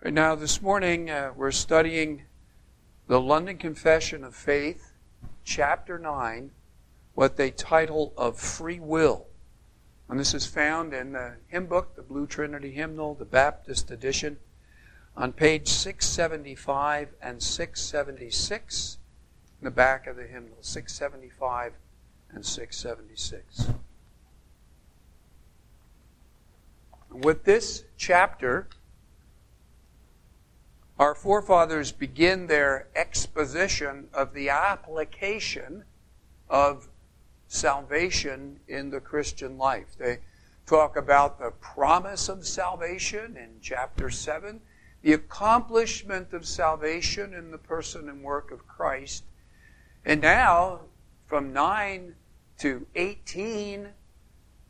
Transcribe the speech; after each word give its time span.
Right 0.00 0.14
now, 0.14 0.36
this 0.36 0.62
morning, 0.62 1.10
uh, 1.10 1.32
we're 1.34 1.50
studying 1.50 2.22
the 3.08 3.20
London 3.20 3.58
Confession 3.58 4.22
of 4.22 4.32
Faith, 4.32 4.92
chapter 5.42 5.98
9, 5.98 6.52
what 7.16 7.36
they 7.36 7.50
title 7.50 8.12
of 8.16 8.38
free 8.38 8.78
will. 8.78 9.26
And 10.08 10.20
this 10.20 10.34
is 10.34 10.46
found 10.46 10.94
in 10.94 11.14
the 11.14 11.38
hymn 11.48 11.66
book, 11.66 11.96
the 11.96 12.02
Blue 12.02 12.28
Trinity 12.28 12.70
Hymnal, 12.70 13.14
the 13.14 13.24
Baptist 13.24 13.90
edition, 13.90 14.38
on 15.16 15.32
page 15.32 15.66
675 15.66 17.08
and 17.20 17.42
676 17.42 18.98
in 19.60 19.64
the 19.64 19.72
back 19.72 20.06
of 20.06 20.14
the 20.14 20.28
hymnal, 20.28 20.58
675 20.60 21.72
and 22.30 22.46
676. 22.46 23.72
With 27.10 27.42
this 27.42 27.82
chapter, 27.96 28.68
our 30.98 31.14
forefathers 31.14 31.92
begin 31.92 32.46
their 32.46 32.88
exposition 32.96 34.08
of 34.12 34.34
the 34.34 34.48
application 34.48 35.84
of 36.48 36.88
salvation 37.46 38.58
in 38.66 38.90
the 38.90 39.00
Christian 39.00 39.56
life. 39.56 39.96
They 39.96 40.18
talk 40.66 40.96
about 40.96 41.38
the 41.38 41.52
promise 41.60 42.28
of 42.28 42.46
salvation 42.46 43.36
in 43.36 43.60
chapter 43.62 44.10
7, 44.10 44.60
the 45.02 45.12
accomplishment 45.12 46.32
of 46.32 46.46
salvation 46.46 47.32
in 47.32 47.52
the 47.52 47.58
person 47.58 48.08
and 48.08 48.22
work 48.22 48.50
of 48.50 48.66
Christ. 48.66 49.24
And 50.04 50.20
now, 50.20 50.80
from 51.26 51.52
9 51.52 52.14
to 52.58 52.86
18, 52.96 53.88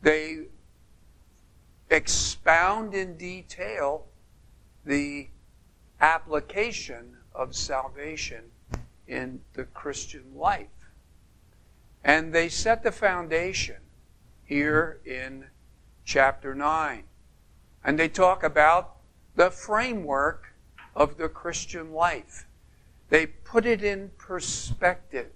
they 0.01 0.45
expound 1.89 2.93
in 2.93 3.17
detail 3.17 4.05
the 4.85 5.29
application 6.01 7.17
of 7.33 7.55
salvation 7.55 8.43
in 9.07 9.41
the 9.53 9.63
Christian 9.65 10.35
life. 10.35 10.67
And 12.03 12.33
they 12.33 12.49
set 12.49 12.83
the 12.83 12.91
foundation 12.91 13.77
here 14.45 14.99
in 15.05 15.45
chapter 16.05 16.55
9. 16.55 17.03
And 17.83 17.99
they 17.99 18.07
talk 18.07 18.43
about 18.43 18.97
the 19.35 19.51
framework 19.51 20.53
of 20.95 21.17
the 21.17 21.29
Christian 21.29 21.93
life. 21.93 22.45
They 23.09 23.25
put 23.25 23.65
it 23.65 23.83
in 23.83 24.11
perspective. 24.17 25.31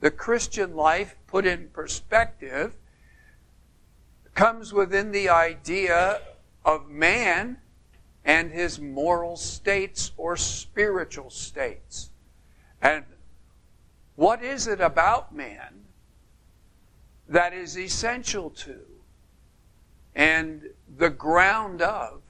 The 0.00 0.10
Christian 0.10 0.76
life, 0.76 1.16
put 1.26 1.44
in 1.44 1.68
perspective, 1.72 2.74
comes 4.34 4.72
within 4.72 5.10
the 5.10 5.28
idea 5.28 6.20
of 6.64 6.88
man 6.88 7.58
and 8.24 8.50
his 8.50 8.80
moral 8.80 9.36
states 9.36 10.12
or 10.16 10.36
spiritual 10.36 11.30
states. 11.30 12.10
And 12.82 13.04
what 14.16 14.42
is 14.42 14.66
it 14.66 14.80
about 14.80 15.34
man 15.34 15.84
that 17.28 17.52
is 17.52 17.78
essential 17.78 18.50
to 18.50 18.80
and 20.14 20.62
the 20.96 21.10
ground 21.10 21.80
of 21.80 22.22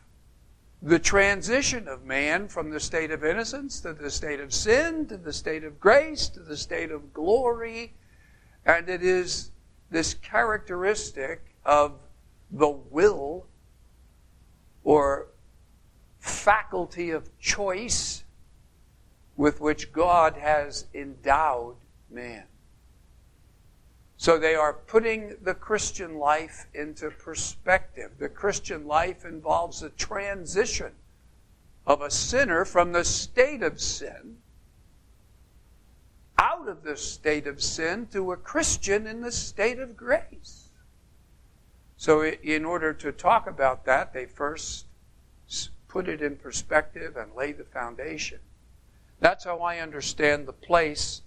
the 0.83 0.98
transition 0.98 1.89
of 1.89 2.05
man 2.05 2.47
from 2.47 2.70
the 2.70 2.78
state 2.78 3.11
of 3.11 3.25
innocence 3.25 3.80
to 3.80 3.92
the 3.92 4.11
state 4.11 4.41
of 4.41 4.52
sin, 4.52 5.06
to 5.06 5.17
the 5.17 5.33
state 5.33 5.64
of 5.64 5.80
grace, 5.80 6.28
to 6.28 6.41
the 6.41 6.56
state 6.56 6.91
of 6.91 7.12
glory. 7.12 7.95
And 8.64 8.89
it 8.89 9.02
is 9.02 9.50
this 9.91 10.14
characteristic 10.14 11.41
of 11.64 12.00
the 12.50 12.69
will 12.69 13.47
or 14.84 15.28
faculty 16.29 17.11
of 17.11 17.37
choice 17.39 18.23
with 19.37 19.61
which 19.61 19.93
God 19.93 20.35
has 20.37 20.87
endowed 20.95 21.77
man. 22.11 22.45
So 24.17 24.39
they 24.39 24.55
are 24.57 24.73
putting 24.73 25.36
the 25.42 25.55
Christian 25.55 26.19
life 26.19 26.67
into 26.75 27.11
perspective. 27.11 28.13
The 28.19 28.29
Christian 28.29 28.86
life 28.86 29.25
involves 29.25 29.83
a 29.83 29.91
transition 29.91 30.92
of 31.86 32.02
a 32.02 32.11
sinner 32.11 32.64
from 32.64 32.92
the 32.92 33.05
state 33.05 33.63
of 33.63 33.81
sin 33.81 34.39
out 36.39 36.69
of 36.69 36.83
the 36.83 36.97
state 36.97 37.47
of 37.47 37.63
sin 37.63 38.07
to 38.13 38.33
a 38.33 38.36
Christian 38.36 39.07
in 39.07 39.20
the 39.20 39.33
state 39.33 39.79
of 39.79 39.97
grace. 39.97 40.69
So, 41.97 42.25
in 42.25 42.64
order 42.64 42.92
to 42.95 43.11
talk 43.11 43.48
about 43.48 43.85
that, 43.86 44.13
they 44.13 44.27
first 44.27 44.86
put 45.89 46.09
it 46.09 46.23
in 46.23 46.37
perspective 46.37 47.17
and 47.17 47.35
lay 47.35 47.53
the 47.53 47.65
foundation. 47.65 48.39
That's 49.21 49.45
how 49.45 49.59
I 49.59 49.79
understand 49.79 50.47
the 50.47 50.53
place 50.53 51.23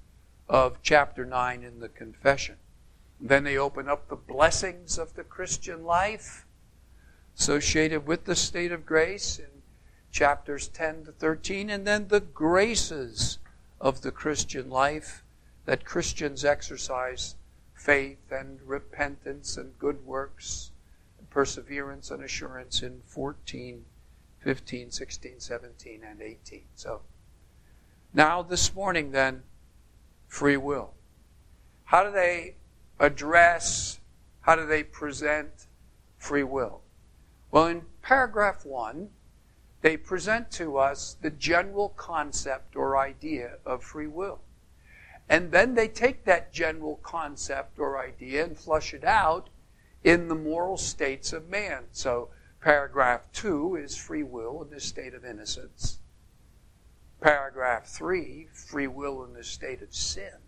of 0.48 0.82
chapter 0.82 1.26
9 1.26 1.64
in 1.64 1.80
the 1.80 1.90
confession. 1.90 2.56
Then 3.20 3.44
they 3.44 3.58
open 3.58 3.90
up 3.90 4.08
the 4.08 4.16
blessings 4.16 4.98
of 4.98 5.16
the 5.16 5.24
Christian 5.24 5.84
life 5.84 6.46
associated 7.38 8.06
with 8.06 8.26
the 8.26 8.36
state 8.36 8.72
of 8.72 8.86
grace 8.86 9.40
in 9.40 9.46
chapters 10.12 10.68
10 10.68 11.06
to 11.06 11.12
13, 11.12 11.70
and 11.70 11.88
then 11.88 12.08
the 12.08 12.20
graces 12.20 13.40
of 13.80 14.02
the 14.02 14.12
Christian 14.12 14.70
life 14.70 15.24
that 15.66 15.86
Christians 15.86 16.44
exercise 16.44 17.36
faith 17.74 18.32
and 18.32 18.60
repentance 18.64 19.58
and 19.58 19.78
good 19.80 20.06
works, 20.06 20.72
and 21.18 21.30
perseverance 21.30 22.12
and 22.12 22.24
assurance 22.24 22.84
in 22.84 23.02
14, 23.06 23.86
15, 24.41 24.91
16, 24.91 25.40
17, 25.40 26.02
and 26.03 26.22
18. 26.22 26.63
So, 26.75 27.02
now 28.13 28.41
this 28.41 28.74
morning, 28.75 29.12
then, 29.12 29.44
free 30.28 30.57
will. 30.57 30.94
How 31.85 32.03
do 32.03 32.12
they 32.12 32.56
address, 33.00 34.00
how 34.41 34.56
do 34.56 34.66
they 34.66 34.84
present 34.84 35.68
free 36.18 36.44
will? 36.44 36.81
Well, 37.51 37.68
in 37.68 37.84
paragraph 38.01 38.66
one, 38.66 39.09
they 39.81 39.97
present 39.97 40.51
to 40.51 40.78
us 40.78 41.18
the 41.22 41.31
general 41.31 41.90
concept 41.90 42.75
or 42.75 42.97
idea 42.97 43.57
of 43.66 43.84
free 43.84 44.07
will. 44.07 44.40
And 45.28 45.51
then 45.51 45.75
they 45.75 45.88
take 45.88 46.25
that 46.25 46.51
general 46.51 47.00
concept 47.03 47.80
or 47.80 48.00
idea 48.00 48.44
and 48.44 48.57
flush 48.57 48.94
it 48.94 49.03
out 49.03 49.50
in 50.03 50.28
the 50.28 50.35
moral 50.35 50.78
states 50.78 51.31
of 51.31 51.50
man. 51.50 51.84
So, 51.91 52.30
paragraph 52.62 53.32
two 53.34 53.76
is 53.76 53.96
free 53.98 54.24
will 54.24 54.62
in 54.64 54.70
the 54.70 54.80
state 54.80 55.14
of 55.14 55.26
innocence. 55.26 56.00
Paragraph 57.20 57.88
three, 57.88 58.48
free 58.54 58.88
will 58.88 59.24
in 59.24 59.34
the 59.34 59.44
state 59.44 59.82
of 59.82 59.94
sin 59.94 60.40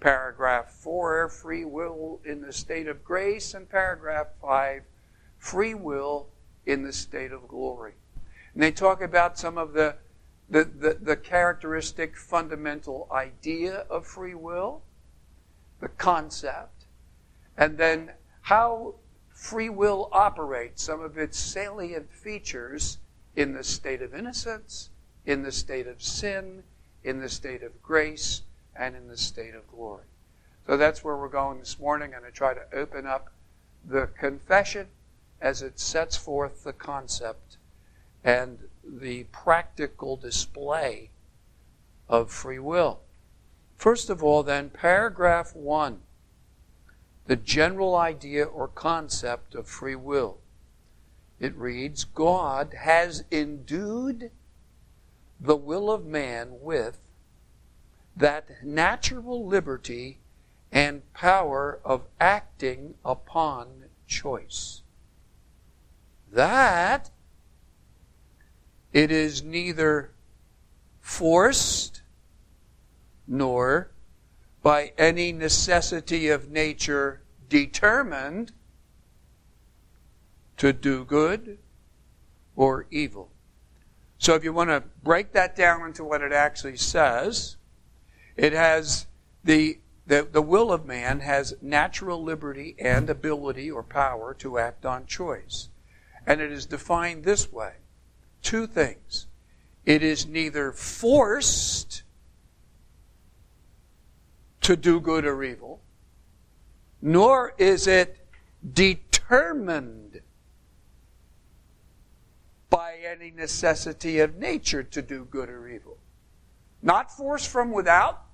paragraph 0.00 0.70
4, 0.72 1.28
free 1.28 1.64
will 1.64 2.20
in 2.24 2.40
the 2.40 2.52
state 2.52 2.86
of 2.86 3.04
grace, 3.04 3.54
and 3.54 3.68
paragraph 3.68 4.28
5, 4.40 4.82
free 5.38 5.74
will 5.74 6.28
in 6.64 6.82
the 6.82 6.92
state 6.92 7.32
of 7.32 7.48
glory. 7.48 7.94
And 8.54 8.62
they 8.62 8.72
talk 8.72 9.00
about 9.00 9.38
some 9.38 9.58
of 9.58 9.72
the, 9.72 9.96
the, 10.48 10.64
the, 10.64 10.98
the 11.00 11.16
characteristic 11.16 12.16
fundamental 12.16 13.08
idea 13.10 13.86
of 13.90 14.06
free 14.06 14.34
will, 14.34 14.82
the 15.80 15.88
concept, 15.88 16.84
and 17.56 17.78
then 17.78 18.12
how 18.42 18.94
free 19.36 19.68
will 19.68 20.08
operates, 20.12 20.82
some 20.82 21.02
of 21.02 21.18
its 21.18 21.38
salient 21.38 22.10
features 22.10 22.98
in 23.36 23.52
the 23.52 23.62
state 23.62 24.00
of 24.00 24.14
innocence, 24.14 24.88
in 25.26 25.42
the 25.42 25.52
state 25.52 25.86
of 25.86 26.02
sin, 26.02 26.62
in 27.04 27.20
the 27.20 27.28
state 27.28 27.62
of 27.62 27.82
grace, 27.82 28.42
and 28.74 28.96
in 28.96 29.08
the 29.08 29.16
state 29.16 29.54
of 29.54 29.70
glory. 29.70 30.04
So 30.66 30.76
that's 30.76 31.04
where 31.04 31.16
we're 31.16 31.28
going 31.28 31.58
this 31.58 31.78
morning. 31.78 32.06
And 32.08 32.16
I'm 32.16 32.20
going 32.22 32.32
to 32.32 32.36
try 32.36 32.54
to 32.54 32.74
open 32.74 33.06
up 33.06 33.30
the 33.86 34.08
confession 34.18 34.88
as 35.40 35.60
it 35.62 35.78
sets 35.78 36.16
forth 36.16 36.64
the 36.64 36.72
concept 36.72 37.58
and 38.24 38.58
the 38.82 39.24
practical 39.24 40.16
display 40.16 41.10
of 42.08 42.30
free 42.30 42.58
will. 42.58 43.00
First 43.76 44.08
of 44.08 44.24
all, 44.24 44.42
then, 44.42 44.70
paragraph 44.70 45.54
one 45.54 46.00
the 47.26 47.36
general 47.36 47.96
idea 47.96 48.44
or 48.44 48.68
concept 48.68 49.54
of 49.54 49.66
free 49.66 49.96
will. 49.96 50.38
It 51.38 51.54
reads 51.56 52.04
God 52.04 52.74
has 52.78 53.24
endued 53.30 54.30
the 55.40 55.56
will 55.56 55.90
of 55.90 56.06
man 56.06 56.60
with 56.60 56.98
that 58.16 58.64
natural 58.64 59.46
liberty 59.46 60.18
and 60.72 61.02
power 61.12 61.78
of 61.84 62.02
acting 62.20 62.94
upon 63.04 63.84
choice. 64.06 64.82
That 66.32 67.10
it 68.92 69.10
is 69.10 69.42
neither 69.42 70.10
forced 71.00 72.02
nor 73.26 73.90
by 74.66 74.90
any 74.98 75.30
necessity 75.30 76.28
of 76.28 76.50
nature 76.50 77.22
determined 77.48 78.50
to 80.56 80.72
do 80.72 81.04
good 81.04 81.56
or 82.56 82.84
evil. 82.90 83.30
So 84.18 84.34
if 84.34 84.42
you 84.42 84.52
want 84.52 84.70
to 84.70 84.82
break 85.04 85.30
that 85.34 85.54
down 85.54 85.86
into 85.86 86.02
what 86.02 86.20
it 86.20 86.32
actually 86.32 86.78
says, 86.78 87.54
it 88.36 88.52
has 88.52 89.06
the, 89.44 89.78
the, 90.04 90.26
the 90.32 90.42
will 90.42 90.72
of 90.72 90.84
man 90.84 91.20
has 91.20 91.54
natural 91.62 92.20
liberty 92.20 92.74
and 92.80 93.08
ability 93.08 93.70
or 93.70 93.84
power 93.84 94.34
to 94.40 94.58
act 94.58 94.84
on 94.84 95.06
choice. 95.06 95.68
And 96.26 96.40
it 96.40 96.50
is 96.50 96.66
defined 96.66 97.22
this 97.22 97.52
way 97.52 97.74
two 98.42 98.66
things. 98.66 99.28
It 99.84 100.02
is 100.02 100.26
neither 100.26 100.72
forced 100.72 102.02
to 104.66 104.74
do 104.74 104.98
good 104.98 105.24
or 105.24 105.44
evil, 105.44 105.80
nor 107.00 107.54
is 107.56 107.86
it 107.86 108.26
determined 108.72 110.20
by 112.68 112.96
any 112.96 113.30
necessity 113.30 114.18
of 114.18 114.34
nature 114.34 114.82
to 114.82 115.00
do 115.00 115.24
good 115.30 115.48
or 115.48 115.68
evil. 115.68 115.98
Not 116.82 117.16
forced 117.16 117.48
from 117.48 117.70
without, 117.70 118.24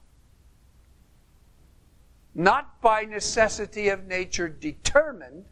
not 2.35 2.81
by 2.81 3.03
necessity 3.03 3.91
of 3.91 4.07
nature 4.07 4.49
determined 4.49 5.45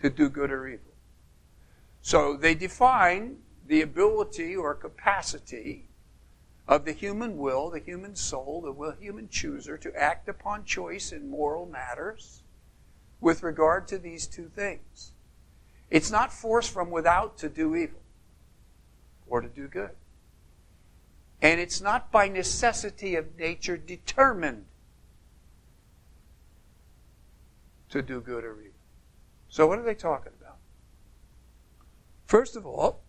to 0.00 0.08
do 0.08 0.30
good 0.30 0.50
or 0.50 0.66
evil. 0.66 0.94
So 2.00 2.34
they 2.34 2.54
define 2.54 3.40
the 3.66 3.82
ability 3.82 4.56
or 4.56 4.74
capacity 4.74 5.90
of 6.68 6.84
the 6.84 6.92
human 6.92 7.36
will, 7.36 7.70
the 7.70 7.78
human 7.78 8.16
soul, 8.16 8.60
the 8.64 8.72
will, 8.72 8.92
human 8.92 9.28
chooser 9.28 9.78
to 9.78 9.94
act 9.96 10.28
upon 10.28 10.64
choice 10.64 11.12
in 11.12 11.30
moral 11.30 11.66
matters 11.66 12.42
with 13.20 13.42
regard 13.42 13.86
to 13.88 13.98
these 13.98 14.26
two 14.26 14.48
things. 14.48 15.12
It's 15.90 16.10
not 16.10 16.32
forced 16.32 16.70
from 16.70 16.90
without 16.90 17.38
to 17.38 17.48
do 17.48 17.76
evil 17.76 18.00
or 19.28 19.40
to 19.40 19.48
do 19.48 19.68
good. 19.68 19.90
And 21.40 21.60
it's 21.60 21.80
not 21.80 22.10
by 22.10 22.28
necessity 22.28 23.14
of 23.14 23.38
nature 23.38 23.76
determined 23.76 24.64
to 27.90 28.02
do 28.02 28.20
good 28.20 28.44
or 28.44 28.58
evil. 28.60 28.72
So, 29.48 29.66
what 29.66 29.78
are 29.78 29.84
they 29.84 29.94
talking 29.94 30.32
about? 30.40 30.56
First 32.26 32.56
of 32.56 32.66
all, 32.66 33.02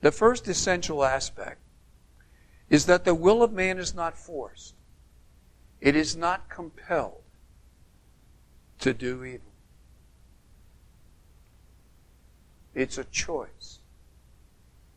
the 0.00 0.12
first 0.12 0.46
essential 0.46 1.04
aspect 1.04 1.60
is 2.70 2.86
that 2.86 3.04
the 3.04 3.14
will 3.14 3.42
of 3.42 3.52
man 3.52 3.78
is 3.78 3.94
not 3.94 4.16
forced, 4.16 4.74
it 5.80 5.96
is 5.96 6.16
not 6.16 6.48
compelled 6.48 7.22
to 8.80 8.92
do 8.92 9.24
evil. 9.24 9.52
It's 12.74 12.98
a 12.98 13.04
choice. 13.04 13.78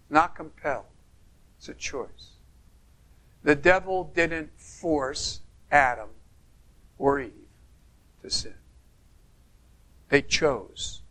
Not 0.09 0.35
compelled. 0.35 0.85
It's 1.57 1.69
a 1.69 1.73
choice. 1.73 2.31
The 3.43 3.55
devil 3.55 4.11
didn't 4.13 4.51
force 4.59 5.39
Adam 5.71 6.09
or 6.99 7.19
Eve 7.19 7.31
to 8.21 8.29
sin. 8.29 8.53
They 10.09 10.21
chose 10.21 11.01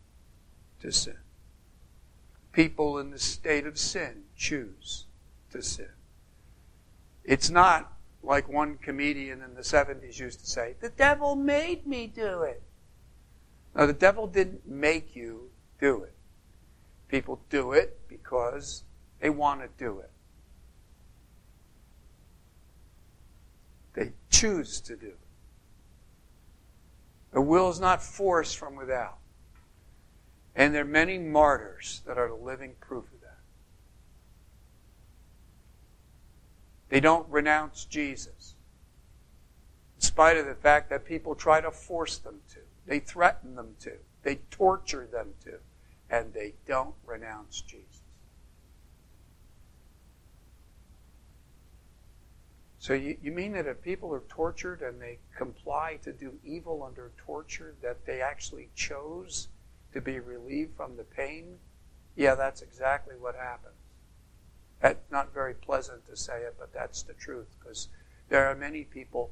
to 0.82 0.92
sin. 0.92 1.16
People 2.52 2.98
in 2.98 3.10
the 3.10 3.18
state 3.18 3.66
of 3.66 3.78
sin 3.78 4.24
choose 4.36 5.06
to 5.50 5.62
sin. 5.62 5.88
It's 7.24 7.50
not 7.50 7.92
like 8.22 8.48
one 8.48 8.76
comedian 8.76 9.42
in 9.42 9.54
the 9.54 9.62
70s 9.62 10.18
used 10.18 10.40
to 10.40 10.46
say, 10.46 10.74
the 10.80 10.90
devil 10.90 11.36
made 11.36 11.86
me 11.86 12.06
do 12.06 12.42
it. 12.42 12.62
No, 13.74 13.86
the 13.86 13.92
devil 13.92 14.26
didn't 14.26 14.66
make 14.66 15.14
you 15.14 15.50
do 15.80 16.02
it. 16.02 16.14
People 17.08 17.40
do 17.50 17.72
it 17.72 17.98
because 18.08 18.84
they 19.20 19.30
want 19.30 19.60
to 19.60 19.68
do 19.78 20.00
it. 20.00 20.10
They 23.94 24.12
choose 24.30 24.80
to 24.82 24.96
do 24.96 25.06
it. 25.06 25.18
The 27.32 27.40
will 27.40 27.70
is 27.70 27.80
not 27.80 28.02
forced 28.02 28.56
from 28.56 28.76
without. 28.76 29.18
And 30.54 30.74
there 30.74 30.82
are 30.82 30.84
many 30.84 31.18
martyrs 31.18 32.02
that 32.06 32.18
are 32.18 32.28
the 32.28 32.34
living 32.34 32.74
proof 32.80 33.04
of 33.04 33.20
that. 33.20 33.38
They 36.90 37.00
don't 37.00 37.26
renounce 37.30 37.84
Jesus, 37.84 38.54
in 39.96 40.02
spite 40.02 40.36
of 40.36 40.46
the 40.46 40.54
fact 40.54 40.90
that 40.90 41.04
people 41.04 41.34
try 41.34 41.60
to 41.60 41.70
force 41.70 42.18
them 42.18 42.40
to. 42.50 42.58
They 42.86 42.98
threaten 42.98 43.54
them 43.54 43.76
to. 43.80 43.92
They 44.24 44.40
torture 44.50 45.08
them 45.10 45.28
to. 45.44 45.60
And 46.10 46.34
they 46.34 46.54
don't 46.66 46.96
renounce 47.06 47.60
Jesus. 47.60 48.02
So 52.80 52.94
you, 52.94 53.16
you 53.22 53.30
mean 53.30 53.52
that 53.52 53.66
if 53.66 53.82
people 53.82 54.12
are 54.12 54.24
tortured 54.28 54.82
and 54.82 55.00
they 55.00 55.18
comply 55.36 56.00
to 56.02 56.12
do 56.12 56.32
evil 56.42 56.82
under 56.82 57.12
torture, 57.24 57.74
that 57.82 58.04
they 58.04 58.20
actually 58.20 58.70
chose 58.74 59.48
to 59.92 60.00
be 60.00 60.18
relieved 60.18 60.76
from 60.76 60.96
the 60.96 61.04
pain? 61.04 61.58
Yeah, 62.16 62.34
that's 62.34 62.62
exactly 62.62 63.14
what 63.16 63.36
happens. 63.36 63.79
That's 64.80 65.10
not 65.10 65.34
very 65.34 65.54
pleasant 65.54 66.06
to 66.06 66.16
say 66.16 66.42
it, 66.42 66.56
but 66.58 66.72
that's 66.72 67.02
the 67.02 67.12
truth 67.12 67.48
because 67.58 67.88
there 68.28 68.46
are 68.46 68.54
many 68.54 68.84
people 68.84 69.30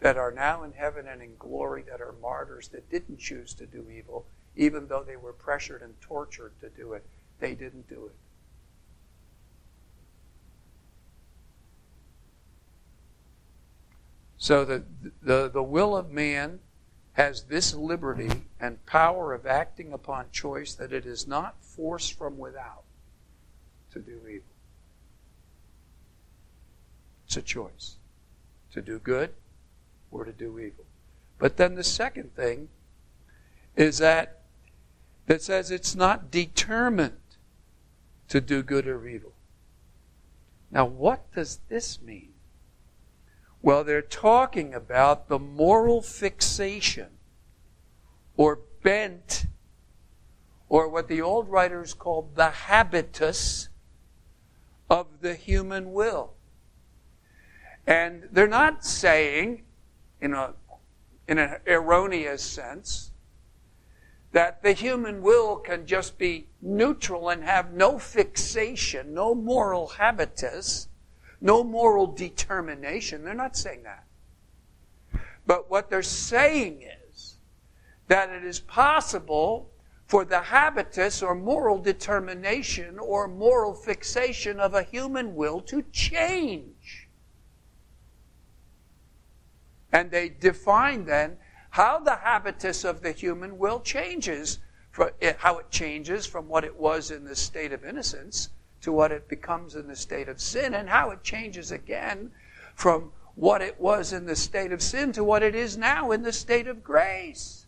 that 0.00 0.16
are 0.16 0.32
now 0.32 0.64
in 0.64 0.72
heaven 0.72 1.06
and 1.06 1.22
in 1.22 1.36
glory 1.38 1.82
that 1.88 2.00
are 2.00 2.14
martyrs 2.20 2.68
that 2.68 2.90
didn't 2.90 3.18
choose 3.18 3.54
to 3.54 3.66
do 3.66 3.86
evil, 3.90 4.26
even 4.56 4.88
though 4.88 5.02
they 5.02 5.16
were 5.16 5.32
pressured 5.32 5.80
and 5.80 5.98
tortured 6.00 6.52
to 6.60 6.68
do 6.68 6.92
it. 6.92 7.04
They 7.38 7.54
didn't 7.54 7.88
do 7.88 8.06
it. 8.06 8.14
So 14.36 14.64
the, 14.64 14.82
the, 15.22 15.48
the 15.48 15.62
will 15.62 15.96
of 15.96 16.10
man 16.10 16.58
has 17.12 17.44
this 17.44 17.74
liberty 17.74 18.42
and 18.58 18.84
power 18.86 19.32
of 19.32 19.46
acting 19.46 19.92
upon 19.92 20.26
choice 20.32 20.74
that 20.74 20.92
it 20.92 21.06
is 21.06 21.28
not 21.28 21.62
forced 21.62 22.18
from 22.18 22.38
without 22.38 22.82
to 23.92 24.00
do 24.00 24.18
evil. 24.28 24.51
It's 27.32 27.38
a 27.38 27.40
choice 27.40 27.96
to 28.74 28.82
do 28.82 28.98
good 28.98 29.30
or 30.10 30.26
to 30.26 30.32
do 30.32 30.58
evil. 30.58 30.84
But 31.38 31.56
then 31.56 31.76
the 31.76 31.82
second 31.82 32.36
thing 32.36 32.68
is 33.74 33.96
that 33.96 34.42
that 35.24 35.40
says 35.40 35.70
it's 35.70 35.94
not 35.94 36.30
determined 36.30 37.16
to 38.28 38.42
do 38.42 38.62
good 38.62 38.86
or 38.86 39.08
evil. 39.08 39.32
Now, 40.70 40.84
what 40.84 41.32
does 41.32 41.60
this 41.70 42.02
mean? 42.02 42.34
Well, 43.62 43.82
they're 43.82 44.02
talking 44.02 44.74
about 44.74 45.28
the 45.28 45.38
moral 45.38 46.02
fixation 46.02 47.12
or 48.36 48.58
bent 48.82 49.46
or 50.68 50.86
what 50.86 51.08
the 51.08 51.22
old 51.22 51.48
writers 51.48 51.94
called 51.94 52.36
the 52.36 52.50
habitus 52.50 53.70
of 54.90 55.06
the 55.22 55.34
human 55.34 55.94
will. 55.94 56.34
And 57.86 58.28
they're 58.30 58.46
not 58.46 58.84
saying, 58.84 59.64
in, 60.20 60.34
a, 60.34 60.54
in 61.26 61.38
an 61.38 61.56
erroneous 61.66 62.42
sense, 62.42 63.10
that 64.32 64.62
the 64.62 64.72
human 64.72 65.20
will 65.20 65.56
can 65.56 65.86
just 65.86 66.16
be 66.16 66.48
neutral 66.60 67.28
and 67.28 67.44
have 67.44 67.72
no 67.72 67.98
fixation, 67.98 69.12
no 69.12 69.34
moral 69.34 69.88
habitus 69.88 70.88
no 71.42 71.64
moral 71.64 72.06
determination. 72.06 73.24
They're 73.24 73.34
not 73.34 73.56
saying 73.56 73.82
that. 73.82 74.04
But 75.44 75.68
what 75.68 75.90
they're 75.90 76.02
saying 76.02 76.84
is 77.10 77.36
that 78.06 78.30
it 78.30 78.44
is 78.44 78.60
possible 78.60 79.70
for 80.06 80.24
the 80.24 80.40
habitus 80.40 81.22
or 81.22 81.34
moral 81.34 81.78
determination 81.78 82.98
or 82.98 83.26
moral 83.26 83.74
fixation 83.74 84.60
of 84.60 84.74
a 84.74 84.84
human 84.84 85.34
will 85.34 85.60
to 85.62 85.82
change. 85.90 86.71
And 89.92 90.10
they 90.10 90.28
define 90.30 91.04
then 91.04 91.36
how 91.70 91.98
the 91.98 92.16
habitus 92.16 92.84
of 92.84 93.02
the 93.02 93.12
human 93.12 93.58
will 93.58 93.80
changes, 93.80 94.58
eh, 95.20 95.34
how 95.38 95.58
it 95.58 95.70
changes 95.70 96.26
from 96.26 96.48
what 96.48 96.64
it 96.64 96.76
was 96.76 97.10
in 97.10 97.24
the 97.24 97.36
state 97.36 97.72
of 97.72 97.84
innocence 97.84 98.48
to 98.80 98.92
what 98.92 99.12
it 99.12 99.28
becomes 99.28 99.74
in 99.74 99.86
the 99.86 99.96
state 99.96 100.28
of 100.28 100.40
sin 100.40 100.74
and 100.74 100.88
how 100.88 101.10
it 101.10 101.22
changes 101.22 101.70
again 101.70 102.30
from 102.74 103.12
what 103.34 103.62
it 103.62 103.80
was 103.80 104.12
in 104.12 104.26
the 104.26 104.36
state 104.36 104.72
of 104.72 104.82
sin 104.82 105.12
to 105.12 105.24
what 105.24 105.42
it 105.42 105.54
is 105.54 105.78
now 105.78 106.10
in 106.10 106.22
the 106.22 106.32
state 106.32 106.66
of 106.66 106.82
grace. 106.82 107.66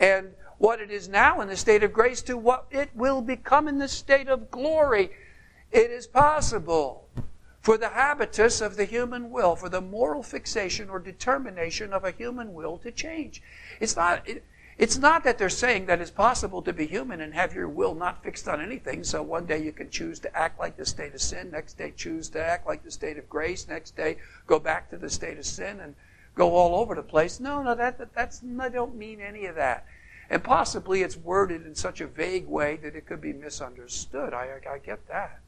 And 0.00 0.34
what 0.58 0.80
it 0.80 0.90
is 0.90 1.08
now 1.08 1.40
in 1.40 1.48
the 1.48 1.56
state 1.56 1.82
of 1.82 1.92
grace 1.92 2.22
to 2.22 2.36
what 2.36 2.66
it 2.70 2.90
will 2.94 3.20
become 3.20 3.68
in 3.68 3.78
the 3.78 3.88
state 3.88 4.28
of 4.28 4.50
glory. 4.50 5.10
It 5.70 5.90
is 5.90 6.06
possible 6.06 7.08
for 7.62 7.78
the 7.78 7.88
habitus 7.88 8.60
of 8.60 8.76
the 8.76 8.84
human 8.84 9.30
will, 9.30 9.56
for 9.56 9.68
the 9.68 9.80
moral 9.80 10.22
fixation 10.22 10.90
or 10.90 10.98
determination 10.98 11.92
of 11.92 12.04
a 12.04 12.10
human 12.10 12.52
will 12.52 12.76
to 12.78 12.90
change. 12.90 13.40
It's 13.80 13.96
not, 13.96 14.28
it, 14.28 14.44
It's 14.78 14.98
not 14.98 15.22
that 15.24 15.38
they're 15.38 15.48
saying 15.48 15.86
that 15.86 16.00
it's 16.00 16.10
possible 16.10 16.62
to 16.62 16.72
be 16.72 16.86
human 16.86 17.20
and 17.20 17.34
have 17.34 17.54
your 17.54 17.68
will 17.68 17.94
not 17.94 18.24
fixed 18.24 18.48
on 18.48 18.60
anything. 18.60 19.04
So 19.04 19.22
one 19.22 19.46
day 19.46 19.62
you 19.62 19.70
can 19.70 19.90
choose 19.90 20.18
to 20.20 20.36
act 20.36 20.58
like 20.58 20.76
the 20.76 20.86
state 20.86 21.14
of 21.14 21.20
sin, 21.20 21.50
next 21.52 21.74
day 21.78 21.92
choose 21.94 22.30
to 22.30 22.42
act 22.42 22.66
like 22.66 22.82
the 22.82 22.90
state 22.90 23.18
of 23.18 23.28
grace, 23.28 23.68
next 23.68 23.96
day 23.96 24.16
go 24.46 24.58
back 24.58 24.90
to 24.90 24.96
the 24.96 25.10
state 25.10 25.38
of 25.38 25.44
sin 25.44 25.78
and 25.78 25.94
go 26.34 26.56
all 26.56 26.74
over 26.74 26.94
the 26.94 27.02
place. 27.02 27.38
No, 27.38 27.62
no, 27.62 27.74
that, 27.74 27.98
that 27.98 28.14
that's 28.14 28.42
I 28.58 28.70
don't 28.70 28.96
mean 28.96 29.20
any 29.20 29.46
of 29.46 29.54
that. 29.56 29.86
And 30.30 30.42
possibly 30.42 31.02
it's 31.02 31.16
worded 31.16 31.66
in 31.66 31.74
such 31.74 32.00
a 32.00 32.06
vague 32.06 32.48
way 32.48 32.76
that 32.76 32.96
it 32.96 33.06
could 33.06 33.20
be 33.20 33.34
misunderstood. 33.34 34.32
I, 34.32 34.58
I 34.68 34.78
get 34.78 35.06
that. 35.08 35.40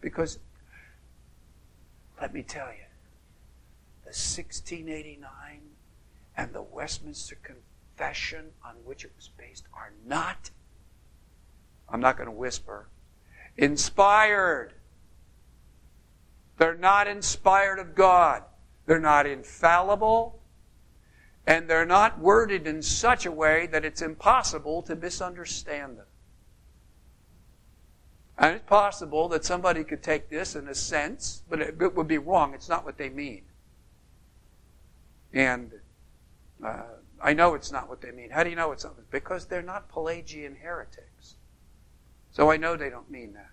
Because, 0.00 0.38
let 2.20 2.34
me 2.34 2.42
tell 2.42 2.68
you, 2.68 2.86
the 4.02 4.08
1689 4.08 5.60
and 6.36 6.52
the 6.52 6.62
Westminster 6.62 7.36
Confession 7.42 8.50
on 8.64 8.74
which 8.84 9.04
it 9.04 9.12
was 9.16 9.28
based 9.36 9.66
are 9.72 9.92
not, 10.06 10.50
I'm 11.88 12.00
not 12.00 12.16
going 12.16 12.28
to 12.28 12.34
whisper, 12.34 12.88
inspired. 13.56 14.72
They're 16.56 16.76
not 16.76 17.06
inspired 17.06 17.78
of 17.78 17.94
God. 17.94 18.42
They're 18.86 18.98
not 18.98 19.26
infallible. 19.26 20.40
And 21.46 21.68
they're 21.68 21.86
not 21.86 22.18
worded 22.18 22.66
in 22.66 22.82
such 22.82 23.26
a 23.26 23.32
way 23.32 23.66
that 23.68 23.84
it's 23.84 24.02
impossible 24.02 24.82
to 24.82 24.96
misunderstand 24.96 25.98
them. 25.98 26.06
And 28.38 28.54
it's 28.54 28.64
possible 28.66 29.28
that 29.28 29.44
somebody 29.44 29.82
could 29.82 30.02
take 30.02 30.30
this 30.30 30.54
in 30.54 30.68
a 30.68 30.74
sense, 30.74 31.42
but 31.50 31.60
it, 31.60 31.74
it 31.80 31.96
would 31.96 32.06
be 32.06 32.18
wrong. 32.18 32.54
It's 32.54 32.68
not 32.68 32.84
what 32.84 32.96
they 32.96 33.08
mean. 33.08 33.42
And 35.32 35.72
uh, 36.64 36.82
I 37.20 37.32
know 37.32 37.54
it's 37.54 37.72
not 37.72 37.88
what 37.88 38.00
they 38.00 38.12
mean. 38.12 38.30
How 38.30 38.44
do 38.44 38.50
you 38.50 38.56
know 38.56 38.70
it's 38.70 38.84
not? 38.84 38.94
Because 39.10 39.46
they're 39.46 39.60
not 39.60 39.88
Pelagian 39.88 40.56
heretics. 40.62 41.34
So 42.30 42.50
I 42.50 42.56
know 42.56 42.76
they 42.76 42.90
don't 42.90 43.10
mean 43.10 43.32
that. 43.34 43.50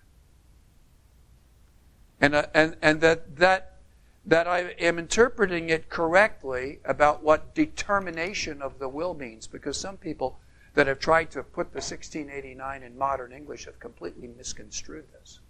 And, 2.20 2.34
uh, 2.34 2.46
and, 2.54 2.76
and 2.80 3.00
that, 3.00 3.36
that, 3.36 3.78
that 4.24 4.46
I 4.46 4.74
am 4.78 4.98
interpreting 5.00 5.68
it 5.68 5.88
correctly 5.88 6.78
about 6.84 7.24
what 7.24 7.54
determination 7.54 8.62
of 8.62 8.78
the 8.78 8.88
will 8.88 9.14
means, 9.14 9.48
because 9.48 9.78
some 9.78 9.96
people 9.96 10.38
that 10.76 10.86
have 10.86 10.98
tried 10.98 11.30
to 11.30 11.42
put 11.42 11.72
the 11.72 11.78
1689 11.78 12.82
in 12.82 12.98
modern 12.98 13.32
English 13.32 13.64
have 13.64 13.80
completely 13.80 14.28
misconstrued 14.28 15.06
this 15.10 15.40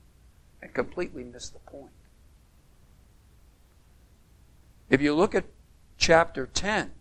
and 0.62 0.73
completely 0.73 1.25
missed 1.25 1.52
the 1.52 1.59
point. 1.71 1.90
If 4.88 5.02
you 5.02 5.14
look 5.14 5.35
at 5.35 5.45
chapter 5.99 6.47
10, 6.47 6.92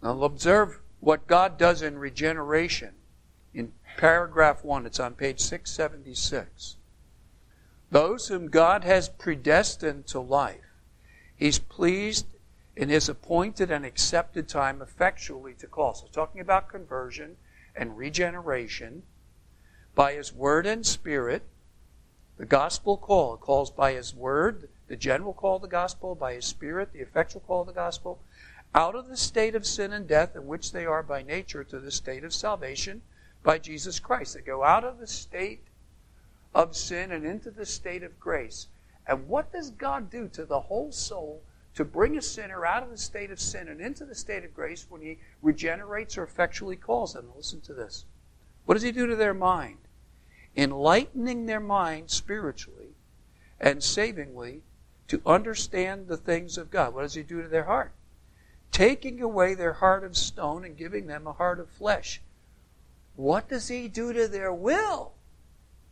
Now 0.00 0.20
observe 0.24 0.80
what 0.98 1.28
God 1.28 1.58
does 1.58 1.80
in 1.80 1.96
regeneration. 1.96 2.94
In 3.54 3.72
paragraph 3.96 4.64
1, 4.64 4.84
it's 4.84 4.98
on 4.98 5.14
page 5.14 5.38
676. 5.38 6.76
Those 7.92 8.28
whom 8.28 8.48
God 8.48 8.84
has 8.84 9.10
predestined 9.10 10.06
to 10.06 10.18
life, 10.18 10.80
He's 11.36 11.58
pleased 11.58 12.24
in 12.74 12.88
His 12.88 13.06
appointed 13.06 13.70
and 13.70 13.84
accepted 13.84 14.48
time 14.48 14.80
effectually 14.80 15.52
to 15.58 15.66
call. 15.66 15.92
So, 15.92 16.06
talking 16.10 16.40
about 16.40 16.70
conversion 16.70 17.36
and 17.76 17.98
regeneration 17.98 19.02
by 19.94 20.14
His 20.14 20.32
Word 20.32 20.64
and 20.64 20.86
Spirit, 20.86 21.42
the 22.38 22.46
gospel 22.46 22.96
call. 22.96 23.34
It 23.34 23.40
calls 23.40 23.70
by 23.70 23.92
His 23.92 24.14
Word, 24.14 24.70
the 24.88 24.96
general 24.96 25.34
call 25.34 25.56
of 25.56 25.62
the 25.62 25.68
gospel, 25.68 26.14
by 26.14 26.32
His 26.32 26.46
Spirit, 26.46 26.94
the 26.94 27.02
effectual 27.02 27.42
call 27.42 27.60
of 27.60 27.66
the 27.66 27.74
gospel, 27.74 28.22
out 28.74 28.94
of 28.94 29.08
the 29.08 29.18
state 29.18 29.54
of 29.54 29.66
sin 29.66 29.92
and 29.92 30.08
death 30.08 30.34
in 30.34 30.46
which 30.46 30.72
they 30.72 30.86
are 30.86 31.02
by 31.02 31.22
nature 31.22 31.62
to 31.64 31.78
the 31.78 31.90
state 31.90 32.24
of 32.24 32.32
salvation 32.32 33.02
by 33.42 33.58
Jesus 33.58 34.00
Christ. 34.00 34.32
They 34.32 34.40
go 34.40 34.64
out 34.64 34.82
of 34.82 34.98
the 34.98 35.06
state 35.06 35.66
of 36.54 36.76
sin 36.76 37.12
and 37.12 37.24
into 37.24 37.50
the 37.50 37.66
state 37.66 38.02
of 38.02 38.18
grace. 38.20 38.68
And 39.06 39.28
what 39.28 39.52
does 39.52 39.70
God 39.70 40.10
do 40.10 40.28
to 40.28 40.44
the 40.44 40.60
whole 40.60 40.92
soul 40.92 41.42
to 41.74 41.84
bring 41.84 42.16
a 42.16 42.22
sinner 42.22 42.66
out 42.66 42.82
of 42.82 42.90
the 42.90 42.98
state 42.98 43.30
of 43.30 43.40
sin 43.40 43.68
and 43.68 43.80
into 43.80 44.04
the 44.04 44.14
state 44.14 44.44
of 44.44 44.54
grace 44.54 44.86
when 44.88 45.00
he 45.00 45.18
regenerates 45.40 46.18
or 46.18 46.24
effectually 46.24 46.76
calls 46.76 47.14
them? 47.14 47.30
Listen 47.34 47.60
to 47.62 47.74
this. 47.74 48.04
What 48.64 48.74
does 48.74 48.82
he 48.82 48.92
do 48.92 49.06
to 49.06 49.16
their 49.16 49.34
mind? 49.34 49.78
Enlightening 50.56 51.46
their 51.46 51.60
mind 51.60 52.10
spiritually 52.10 52.94
and 53.58 53.82
savingly 53.82 54.62
to 55.08 55.22
understand 55.24 56.08
the 56.08 56.16
things 56.16 56.58
of 56.58 56.70
God. 56.70 56.94
What 56.94 57.02
does 57.02 57.14
he 57.14 57.22
do 57.22 57.42
to 57.42 57.48
their 57.48 57.64
heart? 57.64 57.92
taking 58.72 59.20
away 59.20 59.54
their 59.54 59.74
heart 59.74 60.02
of 60.02 60.16
stone 60.16 60.64
and 60.64 60.76
giving 60.76 61.06
them 61.06 61.26
a 61.26 61.32
heart 61.32 61.60
of 61.60 61.68
flesh. 61.68 62.20
What 63.14 63.48
does 63.48 63.68
he 63.68 63.86
do 63.86 64.12
to 64.14 64.26
their 64.26 64.52
will? 64.52 65.12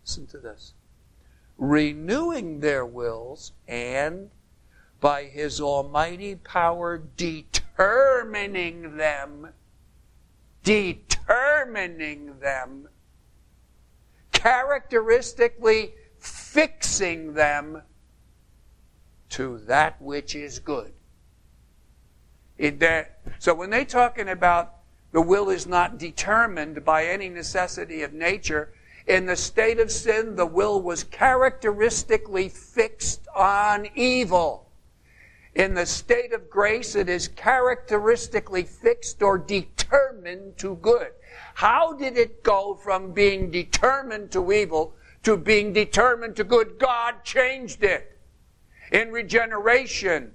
Listen 0.05 0.27
to 0.29 0.39
this. 0.39 0.75
Renewing 1.57 2.61
their 2.61 2.87
wills 2.87 3.53
and 3.69 4.31
by 5.01 5.25
his 5.25 5.61
almighty 5.61 6.37
power 6.37 6.99
determining 7.17 8.97
them, 8.97 9.49
determining 10.63 12.39
them, 12.39 12.89
characteristically 14.33 15.95
fixing 16.19 17.35
them 17.35 17.83
to 19.31 19.59
that 19.59 20.01
which 20.03 20.35
is 20.35 20.59
good. 20.59 20.93
So 23.39 23.55
when 23.55 23.71
they're 23.71 23.85
talking 23.85 24.29
about 24.29 24.75
the 25.13 25.23
will 25.23 25.51
is 25.51 25.67
not 25.67 25.99
determined 25.99 26.85
by 26.85 27.07
any 27.07 27.29
necessity 27.29 28.03
of 28.03 28.13
nature, 28.13 28.75
in 29.07 29.27
the 29.27 29.37
state 29.37 29.81
of 29.81 29.91
sin, 29.91 30.37
the 30.37 30.47
will 30.47 30.81
was 30.81 31.05
characteristically 31.05 32.49
fixed 32.49 33.27
on 33.35 33.89
evil. 33.95 34.71
In 35.55 35.75
the 35.75 35.87
state 35.87 36.33
of 36.33 36.49
grace, 36.49 36.95
it 36.95 37.09
is 37.09 37.29
characteristically 37.29 38.63
fixed 38.63 39.23
or 39.23 39.37
determined 39.37 40.57
to 40.59 40.77
good. 40.77 41.13
How 41.55 41.93
did 41.93 42.17
it 42.17 42.43
go 42.43 42.75
from 42.75 43.13
being 43.13 43.51
determined 43.51 44.31
to 44.33 44.53
evil 44.53 44.95
to 45.25 45.37
being 45.37 45.73
determined 45.73 46.37
to 46.37 46.45
good? 46.45 46.79
God 46.79 47.25
changed 47.25 47.83
it. 47.83 48.19
In 48.93 49.11
regeneration, 49.11 50.33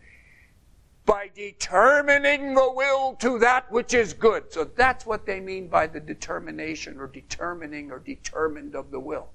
by 1.06 1.30
determining 1.36 2.56
the 2.56 2.72
will 2.74 3.16
to 3.16 3.38
that 3.40 3.72
which 3.72 3.94
is 3.94 4.14
good. 4.14 4.52
So 4.52 4.64
that's 4.64 5.06
what 5.06 5.26
they 5.26 5.40
mean 5.40 5.68
by 5.68 5.88
the 5.88 6.00
determination 6.00 7.00
or 7.00 7.08
determining 7.08 7.92
or 7.92 8.00
determined 8.00 8.76
of 8.76 8.92
the 8.92 9.00
will. 9.00 9.30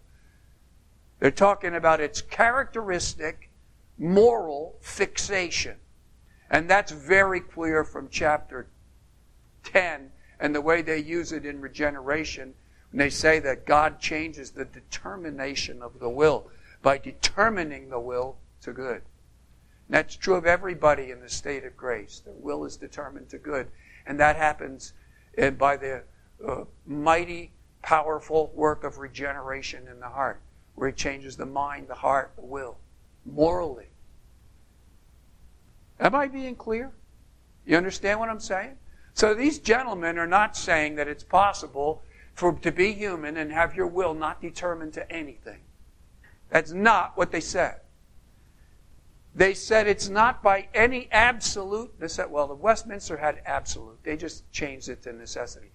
They're 1.21 1.31
talking 1.31 1.75
about 1.75 2.00
its 2.00 2.23
characteristic 2.23 3.50
moral 3.99 4.77
fixation. 4.81 5.77
And 6.50 6.69
that's 6.69 6.91
very 6.91 7.41
clear 7.41 7.85
from 7.85 8.09
chapter 8.11 8.67
10 9.65 10.11
and 10.41 10.55
the 10.55 10.61
way 10.61 10.83
they 10.83 10.99
use 10.99 11.31
it 11.31 11.45
in 11.45 11.61
regeneration 11.61 12.55
when 12.91 12.99
they 12.99 13.11
say 13.11 13.39
that 13.41 13.67
God 13.67 14.00
changes 14.00 14.50
the 14.50 14.65
determination 14.65 15.83
of 15.83 16.00
the 16.00 16.09
will 16.09 16.50
by 16.83 16.99
determining 16.99 17.91
the 17.91 18.00
will 18.00 18.39
to 18.62 18.73
good. 18.73 19.03
And 19.91 19.97
that's 19.97 20.15
true 20.15 20.37
of 20.37 20.47
everybody 20.47 21.11
in 21.11 21.21
the 21.21 21.29
state 21.29 21.65
of 21.65 21.77
grace. 21.77 22.23
Their 22.25 22.35
will 22.39 22.65
is 22.65 22.77
determined 22.77 23.29
to 23.31 23.39
good. 23.39 23.67
And 24.07 24.21
that 24.21 24.37
happens 24.37 24.93
uh, 25.37 25.51
by 25.51 25.77
the 25.77 26.05
uh, 26.47 26.63
mighty, 26.87 27.51
powerful 27.83 28.53
work 28.55 28.85
of 28.85 28.99
regeneration 28.99 29.89
in 29.89 29.99
the 29.99 30.11
heart, 30.11 30.41
where 30.77 30.91
it 30.91 30.97
changes 30.97 31.37
the 31.37 31.45
mind, 31.45 31.89
the 31.89 31.97
heart, 31.97 32.31
the 32.37 32.45
will, 32.45 32.79
morally. 33.27 33.89
Am 35.99 36.15
I 36.15 36.29
being 36.29 36.55
clear? 36.55 36.93
You 37.67 37.77
understand 37.77 38.21
what 38.21 38.29
I'm 38.29 38.39
saying? 38.39 38.77
So 39.15 39.35
these 39.35 39.59
gentlemen 39.59 40.19
are 40.19 40.27
not 40.29 40.57
saying 40.57 40.95
that 40.95 41.09
it's 41.09 41.25
possible 41.25 42.05
for 42.33 42.53
to 42.53 42.71
be 42.71 42.93
human 42.93 43.37
and 43.37 43.51
have 43.51 43.75
your 43.75 43.89
will 43.89 44.15
not 44.15 44.41
determined 44.41 44.93
to 44.93 45.13
anything. 45.13 45.63
That's 46.49 46.71
not 46.71 47.17
what 47.17 47.33
they 47.33 47.41
said. 47.41 47.81
They 49.35 49.55
said 49.55 49.87
it's 49.87 50.09
not 50.09 50.43
by 50.43 50.69
any 50.75 51.09
absolute 51.13 51.99
necessity. 52.01 52.33
Well, 52.33 52.49
the 52.49 52.55
Westminster 52.55 53.17
had 53.17 53.41
absolute. 53.47 54.03
They 54.03 54.17
just 54.17 54.51
changed 54.51 54.89
it 54.89 55.03
to 55.05 55.13
necessity. 55.13 55.71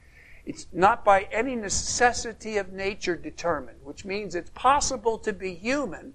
It's 0.46 0.68
not 0.72 1.04
by 1.04 1.24
any 1.32 1.56
necessity 1.56 2.58
of 2.58 2.72
nature 2.72 3.16
determined, 3.16 3.80
which 3.84 4.06
means 4.06 4.36
it's 4.36 4.52
possible 4.52 5.18
to 5.20 5.34
be 5.34 5.56
human 5.56 6.14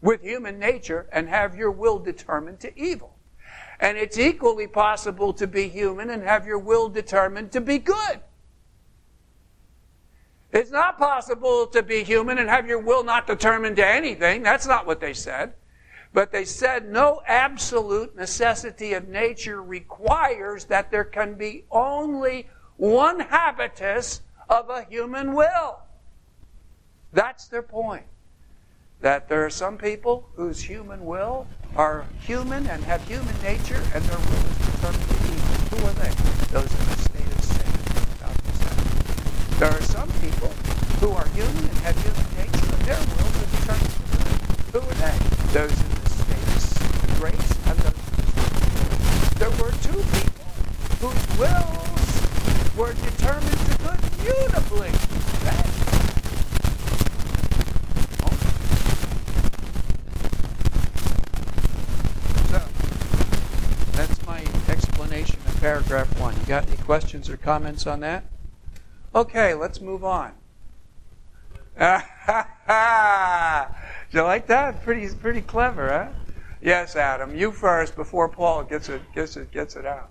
with 0.00 0.22
human 0.22 0.58
nature 0.58 1.08
and 1.12 1.28
have 1.28 1.54
your 1.54 1.70
will 1.70 1.98
determined 1.98 2.58
to 2.60 2.78
evil. 2.78 3.16
And 3.78 3.96
it's 3.96 4.18
equally 4.18 4.66
possible 4.66 5.32
to 5.34 5.46
be 5.46 5.68
human 5.68 6.10
and 6.10 6.22
have 6.22 6.46
your 6.46 6.58
will 6.58 6.88
determined 6.88 7.52
to 7.52 7.60
be 7.60 7.78
good. 7.78 8.20
It's 10.52 10.70
not 10.70 10.98
possible 10.98 11.66
to 11.68 11.82
be 11.82 12.02
human 12.02 12.38
and 12.38 12.48
have 12.48 12.66
your 12.66 12.80
will 12.80 13.04
not 13.04 13.26
determined 13.26 13.76
to 13.76 13.86
anything. 13.86 14.42
That's 14.42 14.66
not 14.66 14.86
what 14.86 15.00
they 15.00 15.14
said. 15.14 15.52
But 16.12 16.32
they 16.32 16.44
said 16.44 16.90
no 16.90 17.22
absolute 17.26 18.16
necessity 18.16 18.94
of 18.94 19.06
nature 19.06 19.62
requires 19.62 20.64
that 20.64 20.90
there 20.90 21.04
can 21.04 21.34
be 21.34 21.66
only 21.70 22.48
one 22.76 23.20
habitus 23.20 24.22
of 24.48 24.70
a 24.70 24.82
human 24.90 25.34
will. 25.34 25.78
That's 27.12 27.46
their 27.46 27.62
point. 27.62 28.06
That 29.00 29.28
there 29.28 29.46
are 29.46 29.50
some 29.50 29.78
people 29.78 30.28
whose 30.34 30.60
human 30.62 31.06
will 31.06 31.46
are 31.76 32.06
human 32.20 32.66
and 32.66 32.82
have 32.84 33.06
human 33.06 33.40
nature, 33.42 33.80
and 33.94 34.04
their 34.04 34.18
will 34.18 34.46
is 34.46 34.58
determined 34.74 35.08
to. 35.08 35.76
Who 35.76 35.86
are 35.86 35.92
they? 35.92 36.10
Those 36.52 36.72
in 36.72 36.80
a 36.80 36.96
state 36.98 37.26
of 37.26 37.44
sin. 37.44 37.60
There 39.60 39.68
are 39.70 39.82
some 39.82 40.08
people 40.22 40.48
who 41.00 41.10
are 41.10 41.26
human 41.34 41.68
and 41.68 41.78
have 41.80 41.94
human 42.00 42.24
nature, 42.34 42.64
and 42.64 42.84
their 42.86 42.96
will 42.96 43.28
to 43.28 43.44
good. 43.68 43.84
Who 44.72 44.80
are 44.80 44.94
they? 44.94 45.12
Those 45.52 45.76
in 45.82 45.88
the 46.00 46.08
states, 46.08 46.78
the 46.78 47.12
grace 47.20 47.50
and 47.66 47.76
the 47.80 47.92
There 49.38 49.50
were 49.60 49.72
two 49.84 50.00
people 50.16 50.48
whose 51.04 51.24
wills 51.38 52.74
were 52.74 52.94
determined 52.94 53.60
to 53.68 53.76
good 53.84 54.00
mutably. 54.24 54.92
That's 55.44 55.76
so, 62.48 62.60
that's 63.92 64.26
my 64.26 64.40
explanation 64.72 65.38
of 65.46 65.60
paragraph 65.60 66.18
one. 66.18 66.34
You 66.40 66.46
got 66.46 66.66
any 66.66 66.78
questions 66.78 67.28
or 67.28 67.36
comments 67.36 67.86
on 67.86 68.00
that? 68.00 68.29
Okay, 69.14 69.54
let's 69.54 69.80
move 69.80 70.04
on. 70.04 70.32
Do 71.76 71.84
you 74.12 74.22
like 74.22 74.46
that? 74.46 74.82
Pretty, 74.82 75.08
pretty 75.14 75.40
clever, 75.40 75.90
huh? 75.90 76.08
Yes, 76.60 76.94
Adam. 76.94 77.34
You 77.34 77.52
first 77.52 77.96
before 77.96 78.28
Paul 78.28 78.64
gets 78.64 78.88
it, 78.88 79.02
gets 79.14 79.36
it, 79.36 79.50
gets 79.50 79.76
it 79.76 79.86
out. 79.86 80.10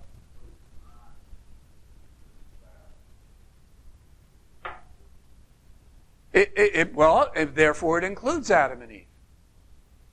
It, 6.32 6.52
it, 6.56 6.74
it, 6.74 6.94
well, 6.94 7.32
therefore, 7.34 7.98
it 7.98 8.04
includes 8.04 8.50
Adam 8.50 8.82
and 8.82 8.92
Eve. 8.92 9.06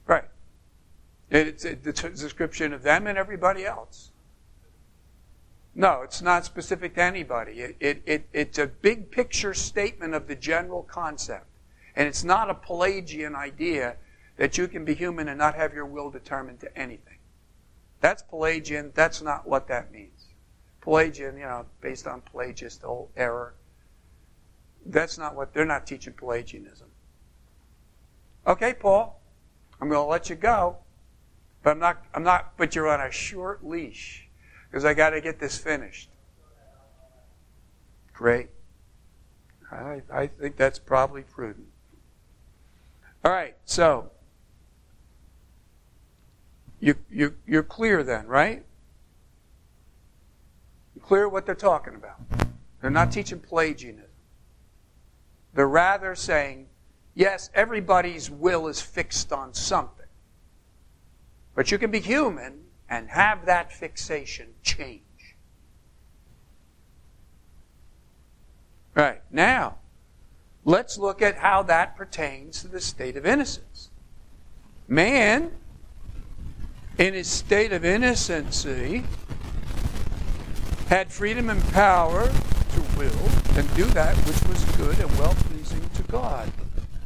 Right. 0.06 0.26
It's 1.30 1.66
a 1.66 1.76
description 1.76 2.72
of 2.74 2.84
them 2.84 3.08
and 3.08 3.18
everybody 3.18 3.66
else. 3.66 4.12
No, 5.78 6.02
it's 6.02 6.24
not 6.24 6.44
specific 6.44 6.96
to 6.96 7.04
anybody. 7.04 7.62
It, 7.62 7.76
it, 7.80 8.02
it, 8.08 8.28
it's 8.34 8.58
a 8.58 8.66
big 8.66 9.12
picture 9.12 9.54
statement 9.54 10.16
of 10.16 10.28
the 10.28 10.34
general 10.34 10.82
concept. 10.82 11.46
And 11.96 12.08
it's 12.08 12.24
not 12.24 12.50
a 12.50 12.56
Pelagian 12.56 13.36
idea 13.36 13.98
that 14.38 14.58
you 14.58 14.68
can 14.68 14.86
be 14.86 14.96
human 14.96 15.28
and 15.28 15.38
not 15.38 15.54
have 15.54 15.76
your 15.76 15.86
will 15.86 16.10
determined 16.10 16.62
to 16.62 16.78
anything. 16.78 17.20
That's 18.02 18.24
Pelagian. 18.24 18.92
That's 18.96 19.22
not 19.22 19.48
what 19.48 19.68
that 19.68 19.92
means. 19.92 20.26
Pelagian, 20.82 21.38
you 21.38 21.44
know, 21.44 21.68
based 21.80 22.08
on 22.08 22.22
Pelagius, 22.22 22.78
the 22.78 22.88
whole 22.88 23.12
error. 23.16 23.54
That's 24.84 25.20
not 25.20 25.36
what 25.36 25.54
they're 25.54 25.64
not 25.64 25.86
teaching 25.86 26.14
Pelagianism. 26.14 26.88
Okay, 28.48 28.74
Paul, 28.74 29.22
I'm 29.80 29.90
going 29.90 30.04
to 30.04 30.10
let 30.10 30.28
you 30.28 30.38
go, 30.38 30.78
but 31.62 31.72
I'm 31.72 31.80
not. 31.80 32.04
I'm 32.16 32.24
not. 32.24 32.58
But 32.58 32.74
you're 32.74 32.88
on 32.88 33.02
a 33.02 33.12
short 33.12 33.64
leash 33.64 34.27
because 34.78 34.86
I 34.86 34.94
got 34.94 35.10
to 35.10 35.22
get 35.22 35.40
this 35.40 35.58
finished. 35.58 36.08
Great. 38.14 38.50
I, 39.72 40.04
I 40.14 40.28
think 40.28 40.56
that's 40.56 40.78
probably 40.78 41.24
prudent. 41.24 41.66
All 43.26 43.32
right, 43.32 43.56
so 43.66 44.12
you, 46.80 46.94
you, 47.10 47.34
you're 47.48 47.64
clear 47.64 48.04
then, 48.04 48.28
right? 48.28 48.64
You're 50.96 51.04
clear 51.04 51.28
what 51.28 51.48
they're 51.48 51.56
talking 51.56 51.96
about. 51.96 52.20
They're 52.80 52.92
not 52.92 53.12
teaching 53.12 53.40
Pelagianism. 53.40 54.12
They're 55.56 55.68
rather 55.68 56.14
saying, 56.14 56.68
yes, 57.16 57.50
everybody's 57.56 58.30
will 58.30 58.68
is 58.68 58.80
fixed 58.80 59.34
on 59.34 59.56
something. 59.56 60.06
But 61.56 61.72
you 61.72 61.80
can 61.80 61.90
be 61.90 62.00
human 62.00 62.67
and 62.90 63.10
have 63.10 63.46
that 63.46 63.72
fixation 63.72 64.48
change. 64.64 65.02
Right, 68.96 69.22
now, 69.30 69.78
let's 70.66 70.98
look 70.98 71.22
at 71.22 71.38
how 71.38 71.64
that 71.64 71.96
pertains 71.96 72.62
to 72.62 72.68
the 72.68 72.82
state 72.82 73.16
of 73.16 73.26
innocence. 73.26 73.90
Man, 74.88 75.52
in 76.98 77.14
his 77.14 77.28
state 77.28 77.72
of 77.72 77.86
innocency, 77.86 79.04
had 80.88 81.12
freedom 81.12 81.50
and 81.50 81.62
power 81.74 82.26
to 82.28 82.98
will 82.98 83.30
and 83.56 83.76
do 83.76 83.84
that 83.86 84.16
which 84.26 84.42
was 84.48 84.64
good 84.78 84.98
and 84.98 85.12
well 85.20 85.36
pleasing 85.36 85.88
to 85.96 86.04
God, 86.04 86.52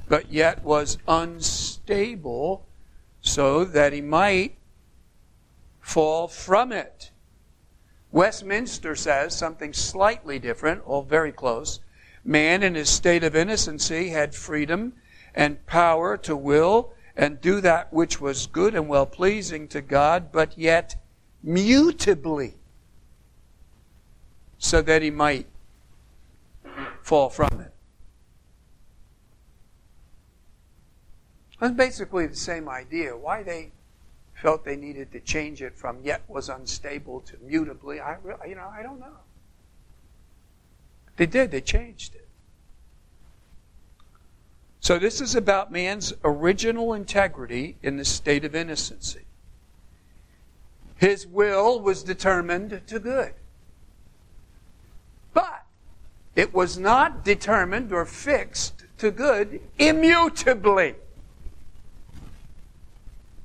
but 0.07 0.31
yet 0.31 0.63
was 0.63 0.97
unstable 1.07 2.67
so 3.21 3.65
that 3.65 3.91
he 3.91 4.01
might 4.01 4.55
fall 5.91 6.29
from 6.29 6.71
it. 6.71 7.11
Westminster 8.11 8.95
says 8.95 9.35
something 9.35 9.73
slightly 9.73 10.39
different, 10.39 10.81
or 10.85 11.03
very 11.03 11.33
close. 11.33 11.81
Man 12.23 12.63
in 12.63 12.75
his 12.75 12.89
state 12.89 13.25
of 13.25 13.35
innocency 13.35 14.09
had 14.09 14.33
freedom 14.33 14.93
and 15.35 15.65
power 15.65 16.15
to 16.17 16.35
will 16.35 16.93
and 17.15 17.41
do 17.41 17.59
that 17.59 17.91
which 17.91 18.21
was 18.21 18.47
good 18.47 18.73
and 18.73 18.87
well 18.87 19.05
pleasing 19.05 19.67
to 19.67 19.81
God, 19.81 20.31
but 20.31 20.57
yet 20.57 20.95
mutably, 21.45 22.53
so 24.57 24.81
that 24.81 25.01
he 25.01 25.11
might 25.11 25.47
fall 27.01 27.29
from 27.29 27.59
it. 27.59 27.73
That's 31.59 31.73
basically 31.73 32.27
the 32.27 32.35
same 32.35 32.69
idea. 32.69 33.17
Why 33.17 33.43
they 33.43 33.71
felt 34.41 34.65
they 34.65 34.75
needed 34.75 35.11
to 35.11 35.19
change 35.19 35.61
it 35.61 35.77
from 35.77 35.99
yet 36.03 36.23
was 36.27 36.49
unstable 36.49 37.21
to 37.21 37.37
mutably. 37.37 38.01
I 38.01 38.17
you 38.47 38.55
know, 38.55 38.67
I 38.73 38.81
don't 38.81 38.99
know. 38.99 39.19
They 41.17 41.27
did. 41.27 41.51
They 41.51 41.61
changed 41.61 42.15
it. 42.15 42.27
So 44.79 44.97
this 44.97 45.21
is 45.21 45.35
about 45.35 45.71
man's 45.71 46.11
original 46.23 46.93
integrity 46.93 47.77
in 47.83 47.97
the 47.97 48.05
state 48.05 48.43
of 48.43 48.55
innocency. 48.55 49.25
His 50.97 51.27
will 51.27 51.79
was 51.79 52.01
determined 52.01 52.81
to 52.87 52.99
good. 52.99 53.33
But 55.35 55.65
it 56.35 56.51
was 56.51 56.79
not 56.79 57.23
determined 57.23 57.93
or 57.93 58.05
fixed 58.05 58.85
to 58.97 59.11
good 59.11 59.61
immutably 59.77 60.95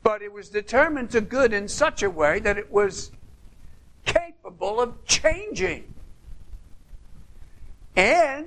but 0.07 0.23
it 0.23 0.33
was 0.33 0.49
determined 0.49 1.11
to 1.11 1.21
good 1.21 1.53
in 1.53 1.67
such 1.67 2.05
a 2.05 2.09
way 2.09 2.39
that 2.39 2.57
it 2.57 2.71
was 2.71 3.11
capable 4.05 4.81
of 4.81 5.05
changing. 5.05 5.93
And 7.97 8.47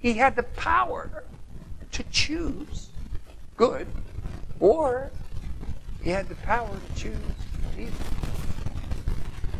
he 0.00 0.12
had 0.12 0.36
the 0.36 0.42
power 0.42 1.24
to 1.92 2.02
choose 2.10 2.90
good, 3.56 3.86
or 4.60 5.10
he 6.02 6.10
had 6.10 6.28
the 6.28 6.34
power 6.34 6.68
to 6.68 7.02
choose 7.02 7.16
evil. 7.78 7.94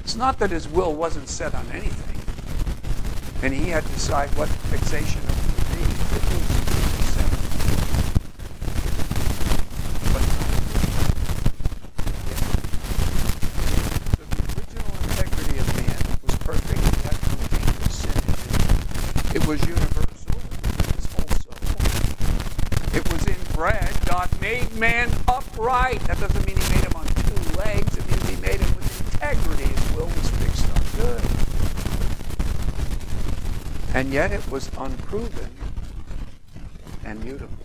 It's 0.00 0.16
not 0.16 0.38
that 0.40 0.50
his 0.50 0.68
will 0.68 0.92
wasn't 0.92 1.30
set 1.30 1.54
on 1.54 1.66
anything, 1.72 2.20
and 3.42 3.54
he 3.54 3.70
had 3.70 3.82
to 3.82 3.92
decide 3.92 4.28
what 4.36 4.50
fixation 4.50 5.22
it 5.22 6.12
would 6.12 6.28
be. 6.28 6.54
man 24.84 25.10
upright. 25.28 26.00
That 26.00 26.20
doesn't 26.20 26.46
mean 26.46 26.56
he 26.56 26.74
made 26.74 26.84
him 26.84 26.92
on 26.94 27.06
two 27.06 27.58
legs. 27.58 27.96
It 27.96 28.06
means 28.10 28.28
he 28.28 28.36
made 28.36 28.60
him 28.60 28.74
with 28.76 29.14
integrity. 29.14 29.64
His 29.64 29.92
will 29.96 30.06
was 30.06 30.30
fixed 30.30 30.68
on 30.76 30.82
good. 31.00 31.22
And 33.94 34.03
yet 34.14 34.30
it 34.30 34.48
was 34.48 34.70
unproven 34.78 35.50
and 37.04 37.22
mutable. 37.24 37.58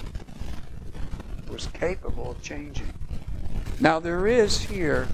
It 1.45 1.49
was 1.51 1.67
capable 1.67 2.31
of 2.31 2.41
changing. 2.41 2.91
Now 3.79 3.99
there 3.99 4.25
is 4.25 4.59
here 4.59 5.07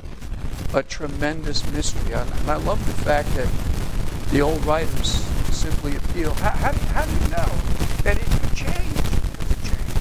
a 0.74 0.82
tremendous 0.82 1.70
mystery. 1.74 2.14
And 2.14 2.50
I 2.50 2.56
love 2.56 2.80
the 2.88 2.94
fact 3.04 3.28
that 3.36 3.50
the 4.32 4.40
old 4.40 4.66
writers 4.66 5.10
simply 5.52 5.98
appeal. 5.98 6.34
How, 6.36 6.52
how, 6.52 6.72
do, 6.72 6.80
how 6.96 7.04
do 7.04 7.12
you 7.12 7.30
know 7.32 7.52
that 8.04 8.16
it 8.16 8.26
could 8.26 8.56
change? 8.56 8.96
It 9.52 9.60
change. 9.68 9.94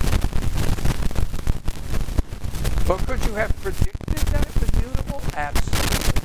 But 2.87 2.99
could 3.09 3.25
you 3.27 3.35
have 3.35 3.51
predicted 3.61 4.19
that 4.31 4.47
it 4.47 4.55
was 4.61 4.73
mutable? 4.81 5.21
Absolutely. 5.35 6.21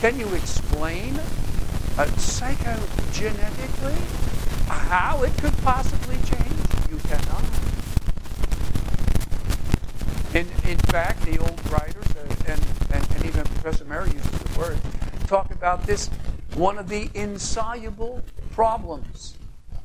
Can 0.00 0.16
you 0.20 0.32
explain 0.32 1.18
uh, 1.98 2.06
how 4.68 5.22
it 5.22 5.36
could 5.38 5.56
possibly 5.58 6.16
change? 6.16 6.90
You 6.90 6.98
cannot. 7.08 7.44
In, 10.34 10.46
in 10.68 10.78
fact, 10.78 11.22
the 11.22 11.38
old 11.38 11.70
writers, 11.70 12.04
uh, 12.16 12.52
and, 12.52 12.60
and, 12.92 13.10
and 13.14 13.24
even 13.24 13.44
Professor 13.44 13.84
Murray 13.84 14.10
uses 14.10 14.30
the 14.30 14.58
word, 14.58 14.78
talk 15.26 15.50
about 15.50 15.86
this 15.86 16.08
one 16.54 16.78
of 16.78 16.88
the 16.88 17.10
insoluble 17.14 18.22
problems, 18.52 19.36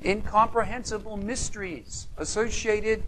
incomprehensible 0.03 1.17
mysteries 1.17 2.07
associated 2.17 3.03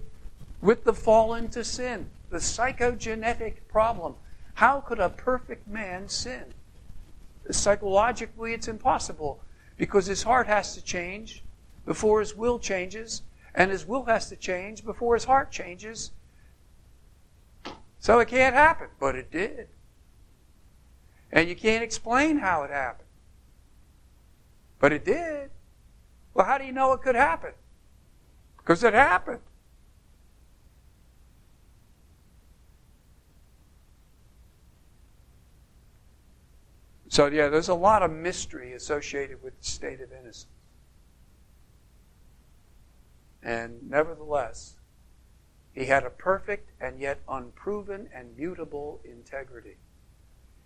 with 0.62 0.84
the 0.84 0.94
fall 0.94 1.34
into 1.34 1.64
sin, 1.64 2.10
the 2.30 2.38
psychogenetic 2.38 3.56
problem. 3.68 4.16
How 4.56 4.82
could 4.82 5.00
a 5.00 5.10
perfect 5.10 5.68
man 5.68 6.08
sin? 6.10 6.44
Psychologically, 7.50 8.54
it's 8.54 8.68
impossible 8.68 9.42
because 9.78 10.06
his 10.06 10.24
heart 10.24 10.48
has 10.48 10.76
to 10.76 10.82
change 10.82 11.44
before 11.86 12.20
his 12.20 12.36
will 12.36 12.60
changes, 12.60 13.24
and 13.56 13.72
his 13.72 13.86
will 13.86 14.06
has 14.06 14.30
to 14.30 14.36
change 14.36 14.86
before 14.86 15.16
his 15.16 15.26
heart 15.26 15.52
changes. 15.52 16.12
So 18.00 18.20
it 18.20 18.28
can't 18.28 18.56
happen, 18.56 18.88
but 19.00 19.16
it 19.16 19.32
did. 19.32 19.68
And 21.32 21.50
you 21.50 21.56
can't 21.56 21.84
explain 21.84 22.38
how 22.38 22.64
it 22.64 22.70
happened. 22.70 23.08
But 24.80 24.94
it 24.94 25.06
did. 25.06 25.50
Well, 26.34 26.46
how 26.46 26.58
do 26.58 26.66
you 26.66 26.72
know 26.72 26.94
it 26.94 27.02
could 27.02 27.16
happen? 27.16 27.52
Because 28.58 28.84
it 28.84 28.94
happened. 28.94 29.40
So, 37.14 37.28
yeah, 37.28 37.48
there's 37.48 37.70
a 37.70 37.76
lot 37.76 38.02
of 38.02 38.10
mystery 38.10 38.74
associated 38.74 39.44
with 39.44 39.56
the 39.60 39.64
state 39.64 40.02
of 40.02 40.12
innocence. 40.12 40.48
And 43.44 43.88
nevertheless, 43.88 44.78
he 45.76 45.86
had 45.86 46.06
a 46.06 46.10
perfect 46.10 46.72
and 46.82 47.00
yet 47.00 47.20
unproven 47.30 48.10
and 48.12 48.36
mutable 48.36 49.00
integrity. 49.06 49.78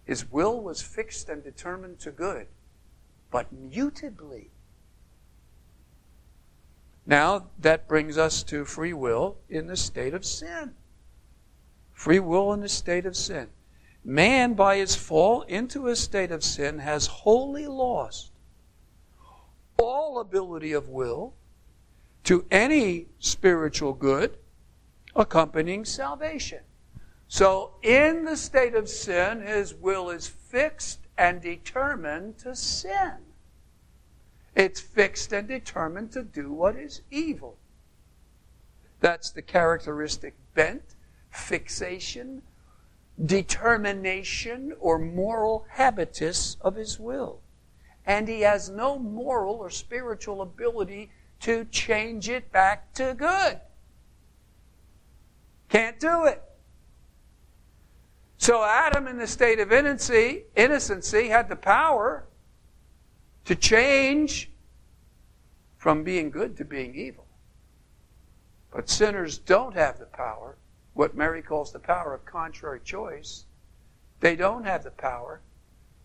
His 0.05 0.31
will 0.31 0.61
was 0.61 0.81
fixed 0.81 1.27
and 1.27 1.43
determined 1.43 1.99
to 1.99 2.11
good, 2.11 2.47
but 3.29 3.53
mutably. 3.53 4.45
Now, 7.05 7.47
that 7.59 7.89
brings 7.89 8.17
us 8.17 8.41
to 8.43 8.63
free 8.63 8.93
will 8.93 9.35
in 9.49 9.67
the 9.67 9.75
state 9.75 10.13
of 10.13 10.23
sin. 10.23 10.75
Free 11.91 12.19
will 12.19 12.53
in 12.53 12.61
the 12.61 12.69
state 12.69 13.05
of 13.05 13.17
sin. 13.17 13.49
Man, 14.09 14.53
by 14.53 14.77
his 14.77 14.95
fall 14.95 15.41
into 15.41 15.89
a 15.89 15.95
state 15.97 16.31
of 16.31 16.41
sin, 16.41 16.79
has 16.79 17.07
wholly 17.07 17.67
lost 17.67 18.31
all 19.77 20.19
ability 20.19 20.71
of 20.71 20.87
will 20.87 21.33
to 22.23 22.45
any 22.49 23.07
spiritual 23.19 23.91
good 23.91 24.37
accompanying 25.13 25.83
salvation. 25.83 26.61
So, 27.27 27.73
in 27.83 28.23
the 28.23 28.37
state 28.37 28.75
of 28.75 28.87
sin, 28.87 29.41
his 29.41 29.73
will 29.73 30.09
is 30.09 30.25
fixed 30.25 30.99
and 31.17 31.41
determined 31.41 32.37
to 32.37 32.55
sin. 32.55 33.17
It's 34.55 34.79
fixed 34.79 35.33
and 35.33 35.49
determined 35.49 36.13
to 36.13 36.23
do 36.23 36.53
what 36.53 36.77
is 36.77 37.01
evil. 37.11 37.57
That's 39.01 39.31
the 39.31 39.41
characteristic 39.41 40.35
bent, 40.53 40.95
fixation, 41.29 42.43
determination, 43.25 44.73
or 44.79 44.99
moral 44.99 45.65
habitus 45.69 46.57
of 46.61 46.75
his 46.75 46.99
will. 46.99 47.39
And 48.05 48.27
he 48.27 48.41
has 48.41 48.69
no 48.69 48.97
moral 48.99 49.55
or 49.55 49.69
spiritual 49.69 50.41
ability 50.41 51.09
to 51.41 51.65
change 51.65 52.29
it 52.29 52.51
back 52.51 52.93
to 52.93 53.13
good. 53.17 53.59
Can't 55.69 55.99
do 55.99 56.25
it. 56.25 56.41
So 58.37 58.63
Adam, 58.63 59.07
in 59.07 59.17
the 59.17 59.27
state 59.27 59.59
of 59.59 59.71
innocency, 59.71 60.43
innocency, 60.55 61.27
had 61.27 61.49
the 61.49 61.55
power 61.55 62.25
to 63.45 63.55
change 63.55 64.51
from 65.77 66.03
being 66.03 66.29
good 66.29 66.57
to 66.57 66.65
being 66.65 66.93
evil. 66.95 67.25
But 68.71 68.89
sinners 68.89 69.37
don't 69.37 69.73
have 69.73 69.99
the 69.99 70.05
power, 70.05 70.56
what 70.97 71.15
Murray 71.15 71.43
calls 71.43 71.71
the 71.71 71.79
power 71.79 72.15
of 72.15 72.25
contrary 72.25 72.79
choice. 72.83 73.45
They 74.19 74.35
don't 74.35 74.63
have 74.63 74.83
the 74.83 74.89
power 74.89 75.41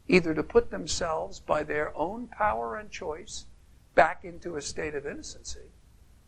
either 0.06 0.34
to 0.34 0.42
put 0.42 0.70
themselves 0.70 1.40
by 1.40 1.62
their 1.62 1.96
own 1.96 2.26
power 2.26 2.76
and 2.76 2.90
choice 2.90 3.46
back 3.94 4.22
into 4.22 4.54
a 4.54 4.60
state 4.60 4.94
of 4.94 5.06
innocency 5.06 5.70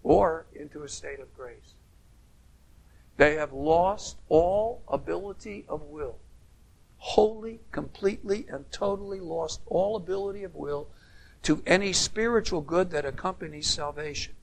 or 0.02 0.46
into 0.54 0.82
a 0.82 0.88
state 0.88 1.20
of 1.20 1.34
grace. 1.36 1.74
They 3.18 3.34
have 3.34 3.52
lost 3.52 4.16
all 4.30 4.82
ability 4.88 5.66
of 5.68 5.82
will. 5.82 6.16
Wholly, 6.96 7.60
completely, 7.70 8.46
and 8.48 8.72
totally 8.72 9.20
lost 9.20 9.60
all 9.66 9.94
ability 9.94 10.42
of 10.42 10.54
will 10.54 10.88
to 11.42 11.62
any 11.66 11.92
spiritual 11.92 12.62
good 12.62 12.90
that 12.92 13.04
accompanies 13.04 13.68
salvation. 13.68 14.36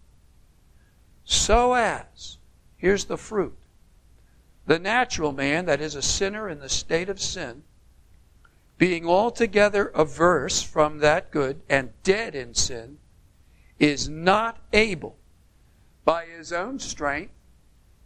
So 1.26 1.74
as, 1.74 2.38
here's 2.78 3.06
the 3.06 3.18
fruit 3.18 3.58
the 4.66 4.80
natural 4.80 5.32
man, 5.32 5.66
that 5.66 5.82
is 5.82 5.96
a 5.96 6.02
sinner 6.02 6.48
in 6.48 6.60
the 6.60 6.70
state 6.70 7.10
of 7.10 7.20
sin, 7.20 7.64
being 8.78 9.08
altogether 9.08 9.88
averse 9.88 10.62
from 10.62 11.00
that 11.00 11.32
good 11.32 11.62
and 11.70 11.92
dead 12.04 12.36
in 12.36 12.54
sin, 12.54 12.98
is 13.80 14.08
not 14.08 14.58
able 14.74 15.18
by 16.06 16.26
his 16.26 16.52
own 16.52 16.80
strength 16.80 17.34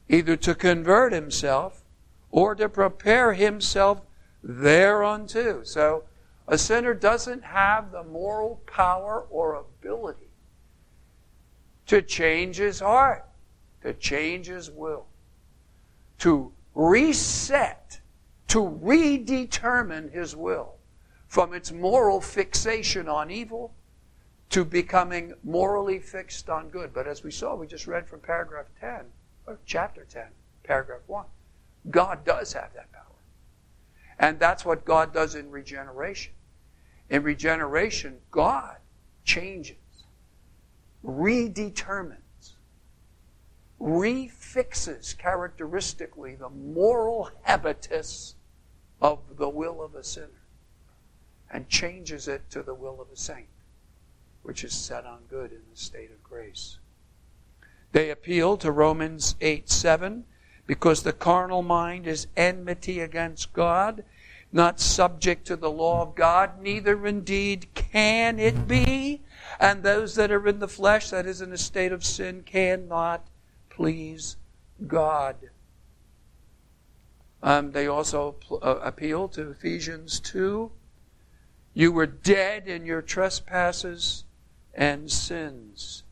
either 0.07 0.35
to 0.35 0.53
convert 0.53 1.11
himself 1.11 1.83
or 2.31 2.55
to 2.55 2.69
prepare 2.69 3.33
himself 3.33 4.01
thereunto. 4.43 5.63
So 5.63 6.03
a 6.47 6.57
sinner 6.57 6.93
doesn't 6.93 7.43
have 7.43 7.91
the 7.91 8.03
moral 8.03 8.61
power 8.67 9.25
or 9.29 9.55
ability 9.55 10.29
to 11.87 12.01
change 12.01 12.57
his 12.57 12.79
heart, 12.79 13.25
to 13.81 13.93
change 13.93 14.47
his 14.47 14.69
will, 14.69 15.05
to 16.19 16.51
reset, 16.73 17.99
to 18.47 18.59
redetermine 18.59 20.11
his 20.11 20.35
will 20.35 20.75
from 21.27 21.53
its 21.53 21.71
moral 21.71 22.21
fixation 22.21 23.09
on 23.09 23.31
evil 23.31 23.73
to 24.49 24.63
becoming 24.63 25.33
morally 25.43 25.99
fixed 25.99 26.49
on 26.49 26.69
good. 26.69 26.93
But 26.93 27.07
as 27.07 27.23
we 27.23 27.31
saw, 27.31 27.55
we 27.55 27.67
just 27.67 27.87
read 27.87 28.07
from 28.07 28.19
paragraph 28.19 28.67
10 28.79 29.01
or 29.47 29.59
chapter 29.65 30.05
10, 30.09 30.27
paragraph 30.63 31.01
1. 31.07 31.25
God 31.89 32.23
does 32.23 32.53
have 32.53 32.73
that 32.73 32.91
power. 32.91 33.01
And 34.17 34.39
that's 34.39 34.63
what 34.63 34.85
God 34.85 35.13
does 35.13 35.35
in 35.35 35.51
regeneration. 35.51 36.33
In 37.09 37.23
regeneration, 37.23 38.19
God 38.31 38.77
changes, 39.23 39.75
redetermines, 41.03 42.17
refixes 43.85 45.13
characteristically 45.13 46.33
the 46.33 46.49
moral 46.49 47.29
habitus 47.43 48.33
of 48.99 49.19
the 49.37 49.47
will 49.47 49.79
of 49.79 49.93
a 49.93 50.03
sinner 50.03 50.41
and 51.51 51.69
changes 51.69 52.27
it 52.27 52.49
to 52.49 52.63
the 52.63 52.73
will 52.73 52.99
of 52.99 53.07
a 53.13 53.15
saint, 53.15 53.45
which 54.41 54.63
is 54.63 54.73
set 54.73 55.05
on 55.05 55.19
good 55.29 55.51
in 55.51 55.61
the 55.71 55.77
state 55.77 56.09
of 56.09 56.23
grace. 56.23 56.79
They 57.91 58.09
appeal 58.09 58.57
to 58.57 58.71
Romans 58.71 59.35
8 59.39 59.69
7 59.69 60.25
because 60.65 61.03
the 61.03 61.13
carnal 61.13 61.61
mind 61.61 62.07
is 62.07 62.25
enmity 62.35 62.99
against 62.99 63.53
God, 63.53 64.03
not 64.51 64.79
subject 64.79 65.45
to 65.45 65.55
the 65.55 65.69
law 65.69 66.01
of 66.01 66.15
God, 66.15 66.59
neither 66.59 67.05
indeed 67.05 67.67
can 67.75 68.39
it 68.39 68.67
be. 68.67 69.21
And 69.59 69.83
those 69.83 70.15
that 70.15 70.31
are 70.31 70.47
in 70.47 70.57
the 70.57 70.67
flesh, 70.67 71.11
that 71.11 71.27
is 71.27 71.39
in 71.39 71.53
a 71.53 71.57
state 71.57 71.91
of 71.91 72.03
sin, 72.03 72.41
cannot 72.41 73.27
please 73.75 74.37
God. 74.87 75.35
Um, 77.43 77.71
they 77.71 77.87
also 77.87 78.35
uh, 78.51 78.79
appeal 78.81 79.27
to 79.29 79.51
Ephesians 79.51 80.19
2. 80.21 80.71
You 81.73 81.91
were 81.91 82.07
dead 82.07 82.67
in 82.67 82.85
your 82.85 83.01
trespasses 83.01 84.23
and 84.73 85.11
sins 85.11 86.03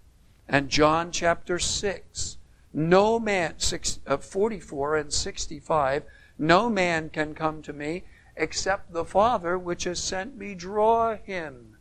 and 0.48 0.70
John 0.70 1.12
chapter 1.12 1.58
6. 1.58 2.38
No 2.74 3.20
man, 3.20 3.56
six, 3.58 4.00
uh, 4.08 4.18
44 4.18 4.98
and 4.98 5.14
65, 5.14 6.04
no 6.38 6.70
man 6.70 7.10
can 7.10 7.36
come 7.36 7.62
to 7.62 7.74
me 7.74 8.04
except 8.36 8.94
the 8.94 9.06
Father 9.06 9.58
which 9.58 9.84
has 9.84 10.02
sent 10.02 10.36
me 10.38 10.56
draw 10.56 11.16
him. 11.16 11.73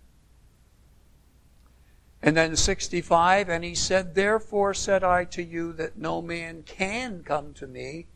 And 2.23 2.37
then 2.37 2.55
65, 2.55 3.49
and 3.49 3.65
he 3.65 3.75
said, 3.75 4.15
Therefore 4.15 4.75
said 4.75 5.03
I 5.03 5.25
to 5.27 5.43
you 5.43 5.73
that 5.73 5.99
no 5.99 6.23
man 6.23 6.63
can 6.63 7.25
come 7.25 7.53
to 7.55 7.67
me 7.67 8.07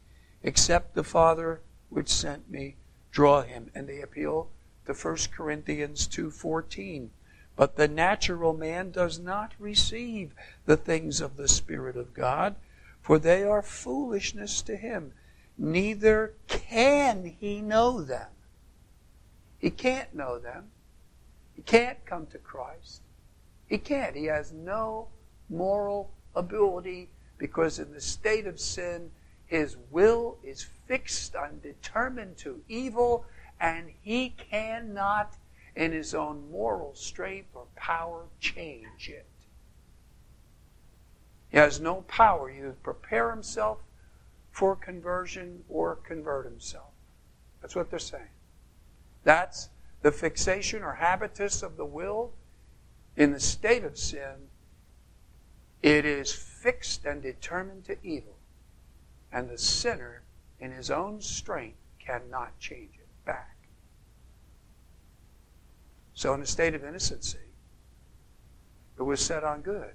except 0.45 0.95
the 0.95 1.03
Father 1.03 1.61
which 1.91 2.09
sent 2.09 2.49
me 2.49 2.77
draw 3.11 3.43
him. 3.43 3.71
And 3.75 3.89
they 3.89 4.01
appeal 4.01 4.49
to 4.87 4.93
1 4.93 5.17
Corinthians 5.37 6.07
2.14. 6.07 7.09
But 7.57 7.77
the 7.77 7.89
natural 7.89 8.53
man 8.53 8.93
does 8.93 9.19
not 9.19 9.55
receive 9.59 10.35
the 10.67 10.77
things 10.77 11.21
of 11.21 11.37
the 11.37 11.49
Spirit 11.49 11.97
of 11.97 12.15
God, 12.15 12.55
for 13.01 13.19
they 13.19 13.43
are 13.43 13.63
foolishness 13.63 14.63
to 14.63 14.77
him. 14.77 15.15
Neither 15.59 16.35
can 16.47 17.25
he 17.41 17.61
know 17.61 18.03
them. 18.03 18.29
He 19.59 19.71
can't 19.71 20.15
know 20.15 20.39
them. 20.39 20.67
He 21.55 21.63
can't 21.63 22.05
come 22.05 22.27
to 22.27 22.39
Christ. 22.39 23.01
He 23.67 23.79
can't. 23.79 24.15
He 24.15 24.27
has 24.27 24.53
no 24.53 25.09
moral 25.49 26.11
ability 26.35 27.11
because 27.39 27.79
in 27.79 27.93
the 27.93 28.01
state 28.01 28.47
of 28.47 28.61
sin, 28.61 29.11
his 29.47 29.77
will 29.91 30.39
is 30.43 30.67
fixed 30.87 31.35
and 31.35 31.63
determined 31.63 32.37
to 32.39 32.63
evil, 32.69 33.25
and 33.61 33.91
he 34.03 34.31
cannot, 34.31 35.37
in 35.75 35.93
his 35.93 36.15
own 36.15 36.51
moral 36.51 36.95
strength 36.95 37.51
or 37.55 37.67
power, 37.77 38.25
change 38.41 39.09
it. 39.09 39.27
He 41.49 41.59
has 41.59 41.81
no 41.81 42.03
power 42.03 42.51
either 42.51 42.71
to 42.71 42.75
prepare 42.75 43.31
himself 43.31 43.79
for 44.51 44.75
conversion 44.75 45.65
or 45.69 45.97
convert 45.97 46.45
himself. 46.45 46.91
That's 47.61 47.77
what 47.77 47.91
they're 47.91 47.99
saying. 47.99 48.29
That's 49.23 49.69
the 50.03 50.13
fixation 50.13 50.83
or 50.83 50.95
habitus 50.95 51.63
of 51.63 51.77
the 51.77 51.85
will 51.85 52.33
in 53.17 53.33
the 53.33 53.41
state 53.41 53.85
of 53.85 53.99
sin. 53.99 54.49
It 55.83 56.05
is 56.05 56.33
fixed 56.33 57.05
and 57.05 57.23
determined 57.23 57.85
to 57.85 57.97
evil, 58.03 58.37
and 59.33 59.49
the 59.49 59.59
sinner, 59.59 60.23
in 60.59 60.73
his 60.73 60.91
own 60.91 61.21
strength, 61.21 61.79
cannot 61.99 62.59
change 62.59 62.95
it 62.95 63.09
back. 63.25 63.57
So, 66.15 66.35
in 66.35 66.41
a 66.41 66.47
state 66.47 66.75
of 66.75 66.85
innocency, 66.85 67.39
it 68.99 69.03
was 69.03 69.21
set 69.21 69.45
on 69.45 69.61
good, 69.61 69.93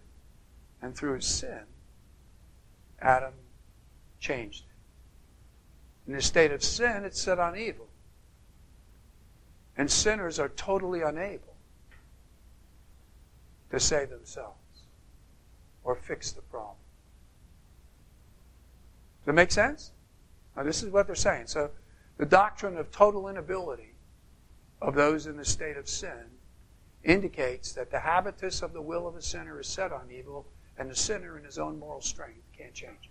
and 0.81 0.95
through 0.95 1.15
his 1.15 1.25
sin, 1.25 1.63
Adam 2.99 3.33
changed 4.19 4.65
it. 4.65 6.11
In 6.11 6.15
a 6.15 6.21
state 6.21 6.51
of 6.51 6.63
sin, 6.63 7.03
it's 7.05 7.21
set 7.21 7.39
on 7.39 7.57
evil. 7.57 7.87
And 9.75 9.89
sinners 9.89 10.39
are 10.39 10.49
totally 10.49 11.01
unable 11.01 11.50
to 13.71 13.79
save 13.79 14.09
themselves 14.09 14.57
or 15.83 15.95
fix 15.95 16.31
the 16.31 16.41
problem. 16.41 16.75
Does 19.21 19.27
that 19.27 19.33
make 19.33 19.51
sense? 19.51 19.91
Now, 20.55 20.63
this 20.63 20.83
is 20.83 20.89
what 20.91 21.07
they're 21.07 21.15
saying. 21.15 21.47
So, 21.47 21.71
the 22.17 22.25
doctrine 22.25 22.77
of 22.77 22.91
total 22.91 23.27
inability 23.27 23.95
of 24.81 24.95
those 24.95 25.25
in 25.25 25.37
the 25.37 25.45
state 25.45 25.77
of 25.77 25.87
sin 25.87 26.25
indicates 27.03 27.71
that 27.73 27.89
the 27.89 27.99
habitus 27.99 28.61
of 28.61 28.73
the 28.73 28.81
will 28.81 29.07
of 29.07 29.15
a 29.15 29.21
sinner 29.21 29.59
is 29.59 29.67
set 29.67 29.91
on 29.91 30.11
evil, 30.11 30.45
and 30.77 30.89
the 30.89 30.95
sinner, 30.95 31.37
in 31.37 31.45
his 31.45 31.57
own 31.57 31.79
moral 31.79 32.01
strength, 32.01 32.41
can't 32.55 32.73
change 32.73 32.97
it. 33.03 33.09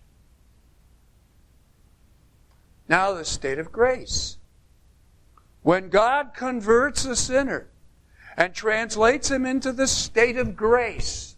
Now, 2.88 3.12
the 3.14 3.25
state 3.25 3.59
of 3.59 3.73
grace. 3.73 4.37
When 5.62 5.88
God 5.88 6.33
converts 6.35 7.05
a 7.05 7.14
sinner 7.14 7.68
and 8.36 8.54
translates 8.54 9.30
him 9.30 9.44
into 9.44 9.72
the 9.72 9.86
state 9.86 10.36
of 10.36 10.56
grace, 10.56 11.36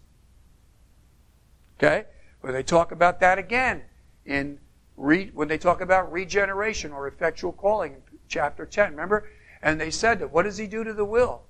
okay, 1.79 2.05
where 2.41 2.53
they 2.53 2.63
talk 2.63 2.93
about 2.93 3.21
that 3.21 3.39
again 3.39 3.83
in 4.25 4.59
re, 4.97 5.31
when 5.35 5.49
they 5.49 5.59
talk 5.59 5.81
about 5.81 6.13
regeneration 6.13 6.93
or 6.93 7.07
effectual 7.09 7.53
calling, 7.53 7.97
chapter 8.29 8.67
10. 8.67 8.93
Remember? 8.93 9.29
And 9.63 9.81
they 9.81 9.91
said 9.91 10.19
that 10.21 10.33
what 10.33 10.43
does 10.43 10.59
he 10.59 10.67
do 10.67 10.85
to 10.85 10.93
the 10.93 11.05
will? 11.05 11.43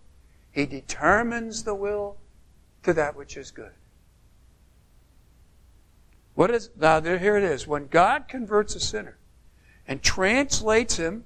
He 0.51 0.67
determines 0.67 1.65
the 1.65 1.75
will 1.75 2.19
to 2.83 2.93
that 2.93 3.17
which 3.17 3.37
is 3.37 3.51
good. 3.51 3.73
What 6.35 6.51
is 6.51 6.71
now 6.79 7.01
there 7.01 7.19
here 7.19 7.37
it 7.37 7.45
is. 7.45 7.67
When 7.67 7.87
God 7.87 8.27
converts 8.29 8.75
a 8.75 8.81
sinner 8.81 9.19
and 9.87 10.03
translates 10.03 10.97
him 10.97 11.25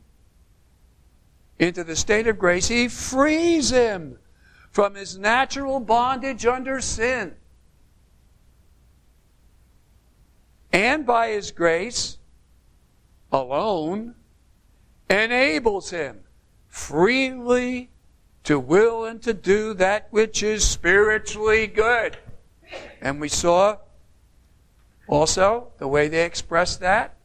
into 1.59 1.85
the 1.85 1.97
state 1.97 2.27
of 2.27 2.39
grace, 2.39 2.69
He 2.69 2.89
frees 2.89 3.71
him 3.71 4.19
from 4.71 4.95
his 4.95 5.19
natural 5.19 5.81
bondage 5.81 6.45
under 6.45 6.81
sin. 6.81 7.35
And 10.73 11.07
by 11.07 11.29
His 11.29 11.51
grace 11.51 12.19
alone, 13.33 14.15
enables 15.09 15.91
him 15.91 16.21
freely 16.69 17.91
to 18.45 18.59
will 18.59 19.05
and 19.05 19.23
to 19.23 19.33
do 19.33 19.75
that 19.75 20.09
which 20.11 20.43
is 20.43 20.67
spiritually 20.67 21.67
good. 21.67 22.19
And 23.01 23.21
we 23.21 23.29
saw 23.29 23.79
also 25.09 25.69
the 25.79 25.89
way 25.89 26.09
they 26.09 26.25
express 26.25 26.77
that 26.77 27.17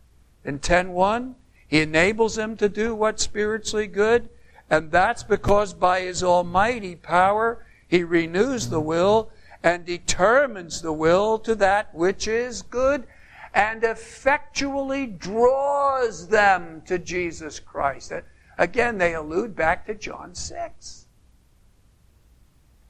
in 0.46 0.60
10.1 0.60 1.36
he 1.72 1.80
enables 1.80 2.36
them 2.36 2.58
to 2.58 2.68
do 2.68 2.94
what's 2.94 3.24
spiritually 3.24 3.88
good, 3.88 4.28
and 4.70 4.92
that's 4.92 5.24
because 5.24 5.74
by 5.74 6.02
His 6.02 6.22
almighty 6.22 6.98
power, 6.98 7.66
He 7.88 8.04
renews 8.04 8.68
the 8.68 8.82
will 8.82 9.32
and 9.64 9.86
determines 9.86 10.82
the 10.82 10.92
will 10.92 11.40
to 11.40 11.56
that 11.56 11.96
which 11.96 12.28
is 12.28 12.62
good 12.62 13.08
and 13.54 13.86
effectually 13.86 15.08
draws 15.08 16.28
them 16.28 16.82
to 16.88 17.00
Jesus 17.00 17.62
Christ. 17.62 18.12
Again, 18.58 18.98
they 18.98 19.14
allude 19.14 19.56
back 19.56 19.86
to 19.86 19.96
John 19.96 20.36
6. 20.36 21.06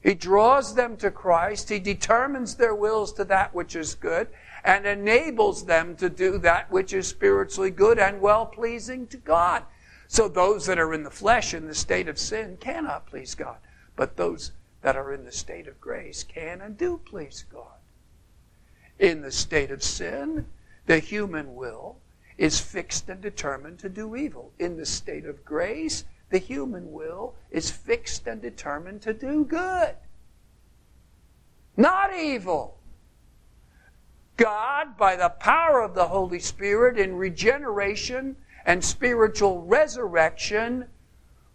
He 0.02 0.16
draws 0.16 0.74
them 0.74 0.98
to 0.98 1.12
Christ. 1.12 1.70
He 1.70 1.78
determines 1.78 2.56
their 2.56 2.74
wills 2.74 3.14
to 3.14 3.26
that 3.26 3.54
which 3.54 3.76
is 3.76 3.94
good 3.94 4.28
and 4.64 4.86
enables 4.86 5.66
them 5.66 5.96
to 5.96 6.10
do 6.10 6.38
that 6.40 6.72
which 6.72 6.94
is 6.94 7.08
spiritually 7.08 7.72
good 7.72 7.98
and 8.00 8.22
well 8.22 8.46
pleasing 8.46 9.08
to 9.08 9.18
God. 9.18 9.64
So 10.08 10.28
those 10.28 10.66
that 10.66 10.80
are 10.80 10.94
in 10.94 11.04
the 11.04 11.10
flesh 11.10 11.54
in 11.54 11.68
the 11.68 11.76
state 11.76 12.08
of 12.08 12.20
sin 12.20 12.58
cannot 12.60 13.08
please 13.08 13.34
God, 13.34 13.58
but 13.96 14.18
those 14.18 14.52
that 14.82 14.96
are 14.96 15.14
in 15.14 15.24
the 15.26 15.32
state 15.32 15.68
of 15.68 15.80
grace 15.80 16.24
can 16.24 16.62
and 16.62 16.78
do 16.78 17.00
please 17.06 17.46
God. 17.52 17.80
In 19.00 19.22
the 19.22 19.32
state 19.32 19.72
of 19.72 19.84
sin, 19.84 20.48
the 20.86 21.00
human 21.00 21.56
will 21.56 21.98
is 22.38 22.60
fixed 22.60 23.08
and 23.10 23.22
determined 23.22 23.80
to 23.80 23.90
do 23.90 24.16
evil. 24.16 24.52
In 24.60 24.78
the 24.78 24.86
state 24.86 25.26
of 25.26 25.46
grace, 25.46 26.06
the 26.30 26.40
human 26.40 26.92
will 26.92 27.36
is 27.52 27.70
fixed 27.70 28.28
and 28.28 28.42
determined 28.42 29.02
to 29.04 29.14
do 29.14 29.46
good. 29.46 29.96
Not 31.78 32.14
evil. 32.14 32.78
God, 34.42 34.98
by 34.98 35.16
the 35.16 35.30
power 35.30 35.82
of 35.82 35.94
the 35.94 36.08
Holy 36.08 36.40
Spirit 36.40 36.98
in 36.98 37.16
regeneration 37.16 38.36
and 38.66 38.84
spiritual 38.84 39.62
resurrection, 39.62 40.86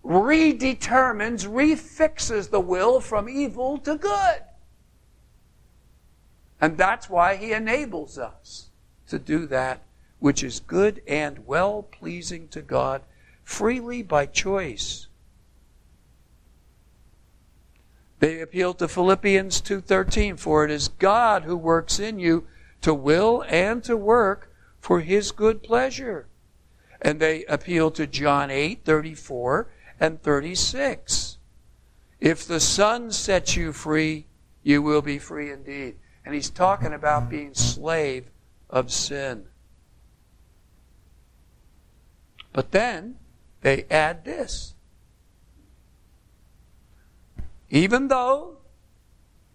redetermines, 0.04 1.52
refixes 1.52 2.48
the 2.48 2.60
will 2.60 3.00
from 3.00 3.28
evil 3.28 3.78
to 3.78 3.96
good. 3.96 4.42
And 6.60 6.78
that's 6.78 7.10
why 7.10 7.34
He 7.34 7.52
enables 7.52 8.18
us 8.18 8.70
to 9.08 9.18
do 9.18 9.46
that 9.46 9.82
which 10.20 10.44
is 10.44 10.60
good 10.60 11.02
and 11.08 11.44
well 11.44 11.82
pleasing 11.82 12.46
to 12.48 12.62
God 12.62 13.02
freely 13.42 14.02
by 14.02 14.26
choice. 14.26 15.08
They 18.20 18.40
appeal 18.40 18.74
to 18.74 18.86
Philippians 18.86 19.60
2:13 19.60 20.36
for 20.36 20.64
it 20.64 20.70
is 20.70 20.88
God 20.88 21.42
who 21.42 21.56
works 21.56 21.98
in 21.98 22.20
you 22.20 22.46
to 22.82 22.94
will 22.94 23.44
and 23.48 23.82
to 23.84 23.96
work 23.96 24.52
for 24.80 25.00
his 25.00 25.32
good 25.32 25.62
pleasure. 25.62 26.28
And 27.00 27.20
they 27.20 27.44
appeal 27.44 27.90
to 27.92 28.06
John 28.06 28.50
8, 28.50 28.84
34 28.84 29.68
and 30.00 30.22
36. 30.22 31.38
If 32.20 32.46
the 32.46 32.60
Son 32.60 33.10
sets 33.10 33.56
you 33.56 33.72
free, 33.72 34.26
you 34.62 34.82
will 34.82 35.02
be 35.02 35.18
free 35.18 35.50
indeed. 35.50 35.96
And 36.24 36.34
he's 36.34 36.50
talking 36.50 36.92
about 36.92 37.30
being 37.30 37.54
slave 37.54 38.30
of 38.70 38.90
sin. 38.90 39.44
But 42.52 42.72
then 42.72 43.16
they 43.60 43.84
add 43.90 44.24
this. 44.24 44.74
Even 47.68 48.08
though 48.08 48.55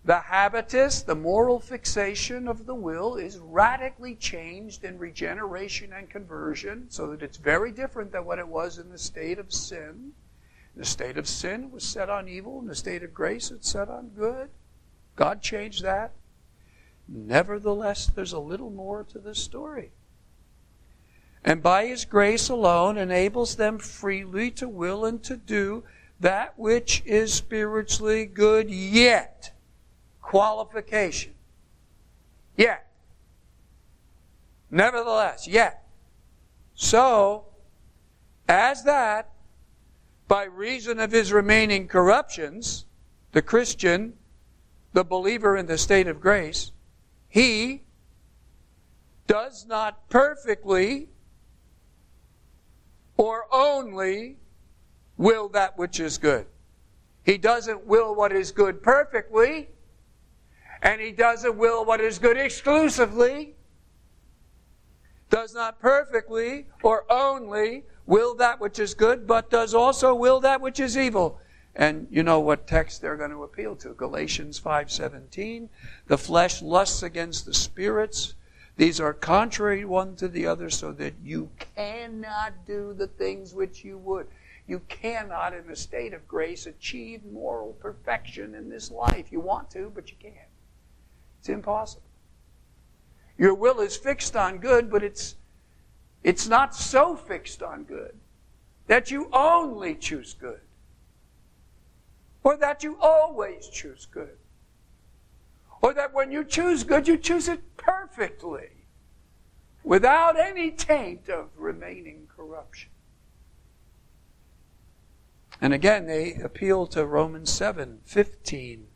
the 0.03 0.19
habitus, 0.19 1.03
the 1.03 1.15
moral 1.15 1.59
fixation 1.59 2.47
of 2.47 2.65
the 2.65 2.73
will, 2.73 3.17
is 3.17 3.37
radically 3.37 4.15
changed 4.15 4.83
in 4.83 4.97
regeneration 4.97 5.93
and 5.93 6.09
conversion 6.09 6.87
so 6.89 7.11
that 7.11 7.21
it's 7.21 7.37
very 7.37 7.71
different 7.71 8.11
than 8.11 8.25
what 8.25 8.39
it 8.39 8.47
was 8.47 8.79
in 8.79 8.89
the 8.89 8.97
state 8.97 9.37
of 9.37 9.53
sin. 9.53 10.13
In 10.73 10.81
the 10.81 10.85
state 10.85 11.17
of 11.17 11.27
sin, 11.27 11.65
it 11.65 11.71
was 11.71 11.83
set 11.83 12.09
on 12.09 12.27
evil. 12.27 12.59
In 12.59 12.67
the 12.67 12.75
state 12.75 13.03
of 13.03 13.13
grace, 13.13 13.51
it's 13.51 13.69
set 13.69 13.89
on 13.89 14.09
good. 14.09 14.49
God 15.15 15.41
changed 15.41 15.83
that. 15.83 16.13
Nevertheless, 17.07 18.07
there's 18.07 18.33
a 18.33 18.39
little 18.39 18.71
more 18.71 19.03
to 19.03 19.19
the 19.19 19.35
story. 19.35 19.91
And 21.43 21.61
by 21.61 21.85
His 21.85 22.05
grace 22.05 22.49
alone 22.49 22.97
enables 22.97 23.55
them 23.55 23.77
freely 23.77 24.49
to 24.51 24.67
will 24.67 25.05
and 25.05 25.21
to 25.23 25.37
do 25.37 25.83
that 26.19 26.57
which 26.57 27.03
is 27.05 27.33
spiritually 27.33 28.25
good, 28.25 28.69
yet. 28.69 29.51
Qualification. 30.31 31.33
Yet. 32.55 32.87
Nevertheless, 34.69 35.45
yet. 35.45 35.83
So, 36.73 37.47
as 38.47 38.85
that, 38.85 39.31
by 40.29 40.45
reason 40.45 41.01
of 41.01 41.11
his 41.11 41.33
remaining 41.33 41.85
corruptions, 41.89 42.85
the 43.33 43.41
Christian, 43.41 44.13
the 44.93 45.03
believer 45.03 45.57
in 45.57 45.65
the 45.65 45.77
state 45.77 46.07
of 46.07 46.21
grace, 46.21 46.71
he 47.27 47.81
does 49.27 49.65
not 49.65 50.07
perfectly 50.07 51.09
or 53.17 53.47
only 53.51 54.37
will 55.17 55.49
that 55.49 55.77
which 55.77 55.99
is 55.99 56.17
good. 56.17 56.45
He 57.25 57.37
doesn't 57.37 57.85
will 57.85 58.15
what 58.15 58.31
is 58.31 58.53
good 58.53 58.81
perfectly, 58.81 59.71
and 60.81 60.99
he 60.99 61.11
doesn't 61.11 61.57
will 61.57 61.85
what 61.85 62.01
is 62.01 62.19
good 62.19 62.37
exclusively, 62.37 63.55
does 65.29 65.53
not 65.53 65.79
perfectly 65.79 66.67
or 66.83 67.05
only 67.11 67.83
will 68.05 68.35
that 68.35 68.59
which 68.59 68.79
is 68.79 68.93
good, 68.93 69.25
but 69.25 69.49
does 69.49 69.73
also 69.73 70.13
will 70.13 70.39
that 70.41 70.61
which 70.61 70.79
is 70.79 70.97
evil. 70.97 71.39
And 71.75 72.07
you 72.11 72.23
know 72.23 72.39
what 72.39 72.67
text 72.67 73.01
they're 73.01 73.15
going 73.15 73.31
to 73.31 73.43
appeal 73.43 73.75
to. 73.77 73.93
Galatians 73.93 74.59
5:17, 74.59 75.69
the 76.07 76.17
flesh 76.17 76.61
lusts 76.61 77.01
against 77.01 77.45
the 77.45 77.53
spirits. 77.53 78.33
These 78.75 78.99
are 78.99 79.13
contrary 79.13 79.85
one 79.85 80.15
to 80.17 80.27
the 80.27 80.45
other 80.47 80.69
so 80.69 80.91
that 80.93 81.13
you 81.23 81.49
cannot 81.75 82.65
do 82.65 82.93
the 82.93 83.07
things 83.07 83.53
which 83.53 83.85
you 83.85 83.97
would. 83.99 84.27
You 84.67 84.81
cannot 84.89 85.53
in 85.53 85.69
a 85.69 85.75
state 85.75 86.13
of 86.13 86.27
grace 86.27 86.65
achieve 86.65 87.23
moral 87.25 87.73
perfection 87.73 88.55
in 88.55 88.69
this 88.69 88.91
life. 88.91 89.31
You 89.31 89.39
want 89.39 89.69
to, 89.71 89.91
but 89.93 90.09
you 90.09 90.17
can't. 90.19 90.50
It's 91.41 91.49
impossible. 91.49 92.03
Your 93.35 93.55
will 93.55 93.79
is 93.79 93.97
fixed 93.97 94.35
on 94.35 94.59
good, 94.59 94.91
but 94.91 95.03
it's 95.03 95.37
it's 96.21 96.47
not 96.47 96.75
so 96.75 97.15
fixed 97.15 97.63
on 97.63 97.83
good 97.83 98.15
that 98.85 99.09
you 99.09 99.27
only 99.33 99.95
choose 99.95 100.35
good 100.35 100.61
or 102.43 102.55
that 102.57 102.83
you 102.83 102.95
always 103.01 103.67
choose 103.69 104.05
good 104.05 104.37
or 105.81 105.95
that 105.95 106.13
when 106.13 106.31
you 106.31 106.43
choose 106.43 106.83
good, 106.83 107.07
you 107.07 107.17
choose 107.17 107.47
it 107.47 107.75
perfectly 107.75 108.85
without 109.83 110.39
any 110.39 110.69
taint 110.69 111.27
of 111.27 111.49
remaining 111.57 112.27
corruption. 112.35 112.91
And 115.59 115.73
again, 115.73 116.05
they 116.05 116.35
appeal 116.35 116.85
to 116.87 117.03
Romans 117.03 117.51
7 117.51 118.01
15, 118.05 118.90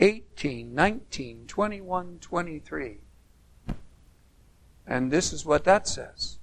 18, 0.00 0.74
19, 0.74 1.46
21, 1.46 2.18
23. 2.20 2.98
And 4.86 5.10
this 5.10 5.32
is 5.32 5.44
what 5.44 5.64
that 5.64 5.88
says. 5.88 6.38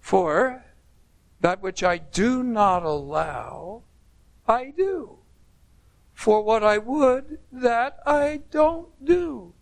For 0.00 0.64
that 1.40 1.60
which 1.60 1.82
I 1.82 1.98
do 1.98 2.42
not 2.42 2.84
allow, 2.84 3.82
I 4.46 4.72
do. 4.76 5.18
For 6.14 6.42
what 6.42 6.64
I 6.64 6.78
would, 6.78 7.38
that 7.52 7.98
I 8.06 8.40
don't 8.50 8.88
do. 9.04 9.52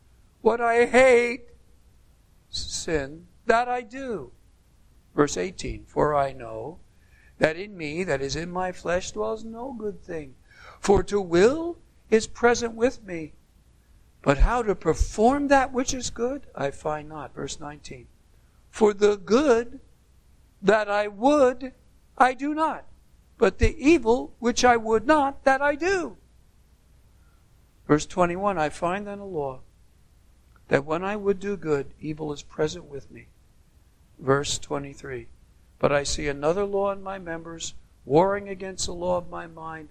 What 0.43 0.61
I 0.61 0.87
hate, 0.87 1.49
sin, 2.49 3.27
that 3.47 3.69
I 3.69 3.83
do. 3.83 4.33
Verse 5.15 5.37
18 5.37 5.85
For 5.87 6.15
I 6.15 6.33
know 6.33 6.79
that 7.39 7.57
in 7.57 7.77
me, 7.77 8.05
that 8.05 8.23
is 8.23 8.37
in 8.37 8.51
my 8.51 8.73
flesh, 8.73 9.11
dwells 9.11 9.45
no 9.45 9.75
good 9.77 10.03
thing. 10.03 10.35
For 10.81 11.03
to 11.05 11.21
will 11.21 11.79
is 12.11 12.27
present 12.27 12.75
with 12.75 13.03
me, 13.05 13.33
but 14.23 14.39
how 14.39 14.63
to 14.63 14.75
perform 14.75 15.49
that 15.49 15.73
which 15.73 15.95
is 15.95 16.11
good, 16.11 16.47
I 16.55 16.71
find 16.71 17.09
not. 17.09 17.35
Verse 17.35 17.61
19. 17.61 18.07
For 18.71 18.93
the 18.93 19.17
good 19.17 19.81
that 20.63 20.89
I 20.89 21.09
would, 21.09 21.73
I 22.19 22.35
do 22.35 22.55
not. 22.55 22.85
But 23.39 23.59
the 23.59 23.77
evil 23.79 24.35
which 24.39 24.65
I 24.65 24.77
would 24.77 25.07
not, 25.07 25.45
that 25.45 25.61
I 25.61 25.75
do. 25.75 26.17
Verse 27.87 28.07
21 28.07 28.59
I 28.59 28.69
find 28.69 29.07
then 29.07 29.19
a 29.19 29.27
law 29.27 29.61
that 30.69 30.85
when 30.85 31.05
I 31.05 31.15
would 31.17 31.39
do 31.39 31.57
good, 31.57 31.93
evil 32.01 32.33
is 32.33 32.43
present 32.43 32.87
with 32.87 33.11
me. 33.11 33.29
Verse 34.19 34.59
23 34.59 35.29
But 35.79 35.93
I 35.93 36.03
see 36.03 36.27
another 36.27 36.65
law 36.65 36.91
in 36.91 37.03
my 37.03 37.19
members, 37.19 37.75
warring 38.05 38.49
against 38.49 38.87
the 38.87 38.95
law 38.95 39.19
of 39.19 39.31
my 39.31 39.47
mind, 39.47 39.89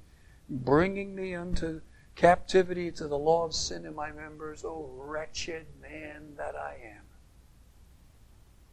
bringing 0.49 1.15
me 1.15 1.33
unto 1.33 1.81
captivity 2.15 2.91
to 2.91 3.07
the 3.07 3.17
law 3.17 3.45
of 3.45 3.53
sin 3.53 3.85
in 3.85 3.95
my 3.95 4.11
members. 4.11 4.63
Oh, 4.65 4.89
wretched 4.97 5.65
man 5.81 6.35
that 6.37 6.55
I 6.55 6.77
am. 6.83 7.03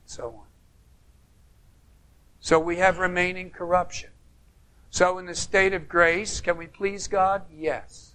So 0.07 0.29
on. 0.29 0.47
So 2.41 2.59
we 2.59 2.77
have 2.77 2.99
remaining 2.99 3.51
corruption. 3.51 4.11
So, 4.91 5.17
in 5.17 5.25
the 5.25 5.35
state 5.35 5.73
of 5.73 5.89
grace, 5.89 6.43
can 6.43 6.59
we 6.59 6.67
please 6.67 7.09
God? 7.09 7.45
Yes. 7.51 8.15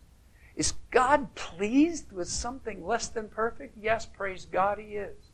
Is 0.56 0.74
God 0.92 1.34
pleased 1.34 2.12
with 2.12 2.28
something 2.28 2.86
less 2.86 3.08
than 3.08 3.30
perfect? 3.30 3.76
Yes, 3.82 4.06
praise 4.06 4.46
God, 4.46 4.78
He 4.78 4.96
is. 4.96 5.32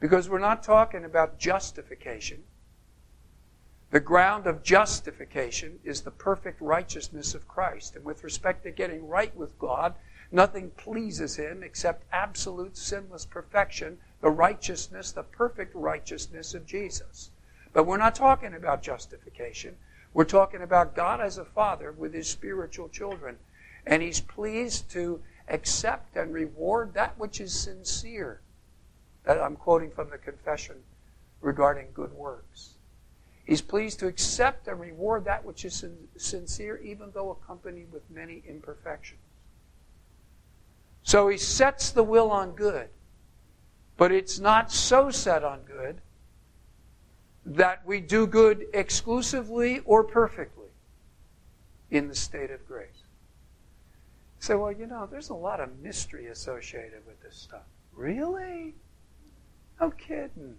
Because 0.00 0.28
we're 0.28 0.38
not 0.38 0.62
talking 0.62 1.04
about 1.04 1.38
justification. 1.38 2.44
The 3.90 4.00
ground 4.00 4.46
of 4.46 4.62
justification 4.62 5.80
is 5.82 6.02
the 6.02 6.10
perfect 6.10 6.60
righteousness 6.60 7.34
of 7.34 7.48
Christ. 7.48 7.96
And 7.96 8.04
with 8.04 8.22
respect 8.22 8.64
to 8.64 8.70
getting 8.70 9.08
right 9.08 9.34
with 9.34 9.58
God, 9.58 9.94
nothing 10.30 10.72
pleases 10.72 11.36
Him 11.36 11.62
except 11.62 12.04
absolute 12.12 12.76
sinless 12.76 13.24
perfection, 13.24 13.98
the 14.20 14.30
righteousness, 14.30 15.10
the 15.12 15.22
perfect 15.22 15.74
righteousness 15.74 16.52
of 16.52 16.66
Jesus. 16.66 17.30
But 17.72 17.84
we're 17.84 17.96
not 17.96 18.14
talking 18.14 18.54
about 18.54 18.82
justification. 18.82 19.76
We're 20.12 20.24
talking 20.24 20.62
about 20.62 20.94
God 20.94 21.20
as 21.20 21.38
a 21.38 21.44
father 21.44 21.92
with 21.92 22.12
his 22.12 22.28
spiritual 22.28 22.88
children. 22.88 23.38
And 23.86 24.02
he's 24.02 24.20
pleased 24.20 24.90
to 24.90 25.22
accept 25.48 26.16
and 26.16 26.34
reward 26.34 26.92
that 26.94 27.18
which 27.18 27.40
is 27.40 27.58
sincere. 27.58 28.40
That 29.24 29.40
I'm 29.40 29.56
quoting 29.56 29.90
from 29.90 30.10
the 30.10 30.18
confession 30.18 30.76
regarding 31.40 31.88
good 31.94 32.12
works. 32.12 32.77
He's 33.48 33.62
pleased 33.62 34.00
to 34.00 34.06
accept 34.06 34.68
and 34.68 34.78
reward 34.78 35.24
that 35.24 35.42
which 35.42 35.64
is 35.64 35.82
sincere, 36.18 36.76
even 36.84 37.12
though 37.14 37.30
accompanied 37.30 37.90
with 37.90 38.02
many 38.10 38.42
imperfections. 38.46 39.22
So 41.02 41.28
he 41.28 41.38
sets 41.38 41.90
the 41.90 42.02
will 42.02 42.30
on 42.30 42.50
good, 42.50 42.90
but 43.96 44.12
it's 44.12 44.38
not 44.38 44.70
so 44.70 45.08
set 45.08 45.44
on 45.44 45.62
good 45.62 46.02
that 47.46 47.86
we 47.86 48.02
do 48.02 48.26
good 48.26 48.66
exclusively 48.74 49.80
or 49.86 50.04
perfectly 50.04 50.68
in 51.90 52.08
the 52.08 52.14
state 52.14 52.50
of 52.50 52.68
grace. 52.68 52.88
Say, 54.40 54.52
so, 54.52 54.58
well, 54.58 54.72
you 54.72 54.86
know, 54.86 55.08
there's 55.10 55.30
a 55.30 55.34
lot 55.34 55.58
of 55.60 55.78
mystery 55.78 56.26
associated 56.26 57.06
with 57.06 57.22
this 57.22 57.36
stuff. 57.36 57.64
Really? 57.94 58.74
No 59.80 59.90
kidding. 59.92 60.58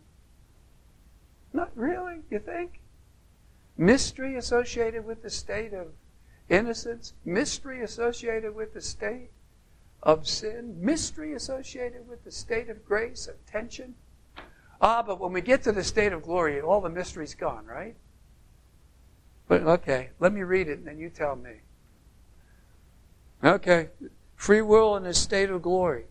Not 1.53 1.71
really, 1.75 2.21
you 2.29 2.39
think? 2.39 2.79
Mystery 3.77 4.35
associated 4.35 5.05
with 5.05 5.23
the 5.23 5.29
state 5.29 5.73
of 5.73 5.87
innocence, 6.49 7.13
mystery 7.25 7.81
associated 7.81 8.55
with 8.55 8.73
the 8.73 8.81
state 8.81 9.29
of 10.03 10.27
sin, 10.27 10.75
mystery 10.79 11.33
associated 11.33 12.07
with 12.07 12.23
the 12.23 12.31
state 12.31 12.69
of 12.69 12.85
grace 12.85 13.27
and 13.27 13.37
tension. 13.45 13.95
Ah, 14.81 15.03
but 15.05 15.19
when 15.19 15.33
we 15.33 15.41
get 15.41 15.63
to 15.63 15.71
the 15.71 15.83
state 15.83 16.13
of 16.13 16.23
glory, 16.23 16.61
all 16.61 16.81
the 16.81 16.89
mystery's 16.89 17.35
gone, 17.35 17.65
right? 17.65 17.95
But 19.47 19.63
okay, 19.63 20.11
let 20.19 20.31
me 20.31 20.43
read 20.43 20.69
it 20.69 20.79
and 20.79 20.87
then 20.87 20.99
you 20.99 21.09
tell 21.09 21.35
me. 21.35 21.61
Okay, 23.43 23.89
free 24.35 24.61
will 24.61 24.95
in 24.95 25.05
a 25.05 25.13
state 25.13 25.49
of 25.49 25.61
glory. 25.61 26.05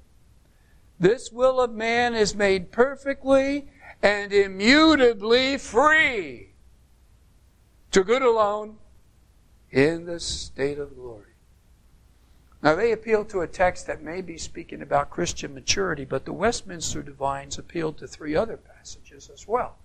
This 1.00 1.30
will 1.30 1.60
of 1.60 1.72
man 1.72 2.14
is 2.14 2.34
made 2.34 2.72
perfectly 2.72 3.68
and 4.02 4.32
immutably 4.32 5.58
free 5.58 6.50
to 7.90 8.04
good 8.04 8.22
alone 8.22 8.76
in 9.70 10.04
the 10.06 10.20
state 10.20 10.78
of 10.78 10.94
glory. 10.94 11.24
Now, 12.62 12.74
they 12.74 12.90
appeal 12.90 13.24
to 13.26 13.40
a 13.40 13.46
text 13.46 13.86
that 13.86 14.02
may 14.02 14.20
be 14.20 14.36
speaking 14.36 14.82
about 14.82 15.10
Christian 15.10 15.54
maturity, 15.54 16.04
but 16.04 16.24
the 16.24 16.32
Westminster 16.32 17.02
divines 17.02 17.56
appealed 17.56 17.98
to 17.98 18.08
three 18.08 18.34
other 18.34 18.56
passages 18.56 19.30
as 19.32 19.46
well. 19.46 19.76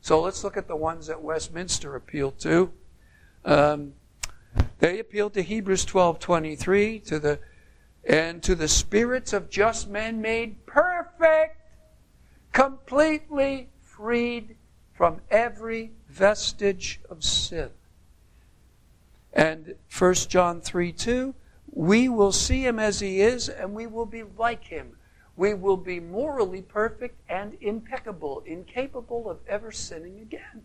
So 0.00 0.20
let's 0.22 0.42
look 0.42 0.56
at 0.56 0.68
the 0.68 0.76
ones 0.76 1.06
that 1.06 1.22
Westminster 1.22 1.96
appealed 1.96 2.38
to. 2.40 2.72
Um, 3.44 3.94
They 4.78 4.98
appeal 4.98 5.30
to 5.30 5.42
Hebrews 5.42 5.84
12:23 5.84 7.00
to 7.06 7.18
the 7.18 7.38
and 8.06 8.42
to 8.42 8.54
the 8.54 8.68
spirits 8.68 9.32
of 9.32 9.48
just 9.48 9.88
men 9.88 10.20
made 10.20 10.66
perfect, 10.66 11.58
completely 12.54 13.68
freed 13.82 14.56
from 14.92 15.20
every 15.28 15.90
vestige 16.08 17.00
of 17.10 17.22
sin. 17.22 17.68
And 19.32 19.74
1 19.98 20.14
John 20.14 20.60
3 20.60 20.92
2, 20.92 21.34
we 21.72 22.08
will 22.08 22.30
see 22.30 22.64
him 22.64 22.78
as 22.78 23.00
he 23.00 23.20
is 23.20 23.48
and 23.48 23.74
we 23.74 23.88
will 23.88 24.06
be 24.06 24.22
like 24.38 24.64
him. 24.64 24.96
We 25.36 25.52
will 25.54 25.76
be 25.76 25.98
morally 25.98 26.62
perfect 26.62 27.20
and 27.28 27.58
impeccable, 27.60 28.44
incapable 28.46 29.28
of 29.28 29.40
ever 29.48 29.72
sinning 29.72 30.20
again. 30.20 30.62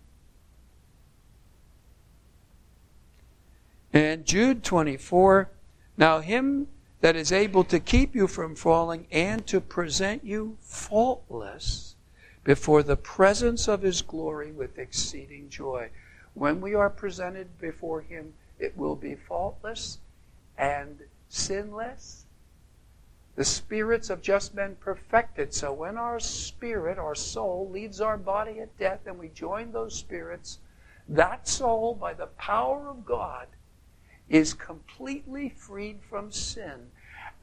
And 3.92 4.26
Jude 4.26 4.64
24, 4.64 5.50
now 5.98 6.20
him 6.20 6.68
that 7.02 7.16
is 7.16 7.32
able 7.32 7.64
to 7.64 7.80
keep 7.80 8.16
you 8.16 8.28
from 8.28 8.56
falling 8.56 9.08
and 9.12 9.46
to 9.48 9.62
present 9.62 10.24
you 10.24 10.58
faultless 10.62 11.96
before 12.44 12.84
the 12.84 12.98
presence 12.98 13.68
of 13.68 13.82
his 13.82 14.02
glory 14.02 14.52
with 14.52 14.78
exceeding 14.78 15.50
joy. 15.50 15.90
When 16.34 16.62
we 16.62 16.74
are 16.74 16.90
presented 16.90 17.60
before 17.60 18.02
him, 18.02 18.34
it 18.60 18.78
will 18.78 18.96
be 18.96 19.16
faultless 19.16 20.00
and 20.58 21.00
sinless. 21.30 22.26
The 23.36 23.46
spirits 23.46 24.10
of 24.10 24.22
just 24.22 24.54
men 24.54 24.76
perfected. 24.82 25.54
So 25.54 25.72
when 25.72 25.98
our 25.98 26.20
spirit, 26.20 26.98
our 26.98 27.16
soul, 27.16 27.70
leaves 27.70 28.02
our 28.02 28.18
body 28.18 28.60
at 28.60 28.78
death 28.78 29.02
and 29.06 29.18
we 29.18 29.30
join 29.30 29.72
those 29.72 29.96
spirits, 29.96 30.60
that 31.08 31.48
soul, 31.48 31.96
by 31.96 32.14
the 32.14 32.28
power 32.28 32.90
of 32.90 33.06
God, 33.06 33.48
is 34.30 34.54
completely 34.54 35.50
freed 35.50 36.00
from 36.08 36.32
sin. 36.32 36.92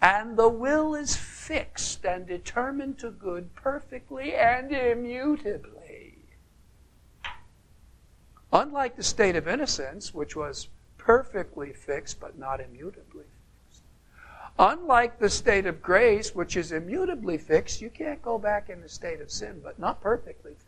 And 0.01 0.37
the 0.37 0.49
will 0.49 0.95
is 0.95 1.17
fixed 1.17 2.05
and 2.05 2.27
determined 2.27 2.99
to 2.99 3.11
good 3.11 3.55
perfectly 3.55 4.35
and 4.35 4.71
immutably. 4.73 6.19
Unlike 8.53 8.97
the 8.97 9.03
state 9.03 9.37
of 9.37 9.49
innocence, 9.49 10.15
which 10.15 10.37
was 10.37 10.69
perfectly 10.99 11.73
fixed 11.73 12.21
but 12.21 12.39
not 12.39 12.61
immutably 12.61 13.25
fixed. 13.25 13.83
Unlike 14.59 15.19
the 15.19 15.31
state 15.31 15.67
of 15.67 15.83
grace, 15.83 16.35
which 16.35 16.57
is 16.57 16.73
immutably 16.73 17.39
fixed, 17.39 17.81
you 17.81 17.91
can't 17.91 18.23
go 18.23 18.39
back 18.39 18.71
in 18.71 18.81
the 18.81 18.89
state 18.89 19.21
of 19.21 19.31
sin 19.31 19.61
but 19.63 19.79
not 19.79 20.01
perfectly 20.01 20.53
fixed. 20.53 20.66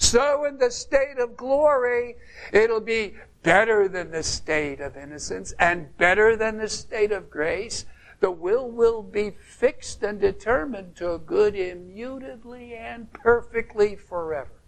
So, 0.00 0.46
in 0.46 0.56
the 0.56 0.70
state 0.70 1.18
of 1.18 1.36
glory, 1.36 2.16
it'll 2.52 2.80
be 2.80 3.16
better 3.42 3.86
than 3.86 4.10
the 4.10 4.22
state 4.22 4.80
of 4.80 4.96
innocence 4.96 5.52
and 5.58 5.96
better 5.98 6.36
than 6.36 6.56
the 6.56 6.70
state 6.70 7.12
of 7.12 7.30
grace. 7.30 7.84
The 8.20 8.30
will 8.30 8.70
will 8.70 9.02
be 9.02 9.30
fixed 9.30 10.02
and 10.02 10.18
determined 10.18 10.96
to 10.96 11.18
good 11.18 11.54
immutably 11.54 12.74
and 12.74 13.12
perfectly 13.12 13.94
forever. 13.94 14.62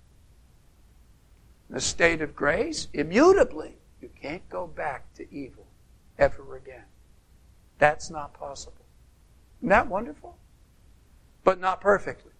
In 1.70 1.76
The 1.76 1.80
state 1.80 2.20
of 2.20 2.36
grace, 2.36 2.88
immutably, 2.92 3.78
you 4.02 4.10
can't 4.20 4.46
go 4.50 4.66
back 4.66 5.14
to 5.14 5.34
evil 5.34 5.66
ever 6.18 6.56
again. 6.56 6.84
That's 7.78 8.10
not 8.10 8.34
possible. 8.34 8.84
Isn't 9.60 9.70
that 9.70 9.88
wonderful? 9.88 10.36
But 11.42 11.58
not 11.58 11.80
perfectly. 11.80 12.31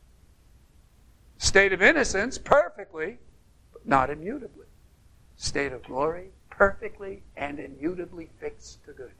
State 1.42 1.72
of 1.72 1.82
innocence, 1.82 2.38
perfectly, 2.38 3.18
but 3.72 3.84
not 3.84 4.10
immutably 4.10 4.66
state 5.34 5.72
of 5.72 5.82
glory, 5.82 6.30
perfectly 6.48 7.24
and 7.36 7.58
immutably 7.58 8.30
fixed 8.38 8.84
to 8.84 8.92
good. 8.92 9.10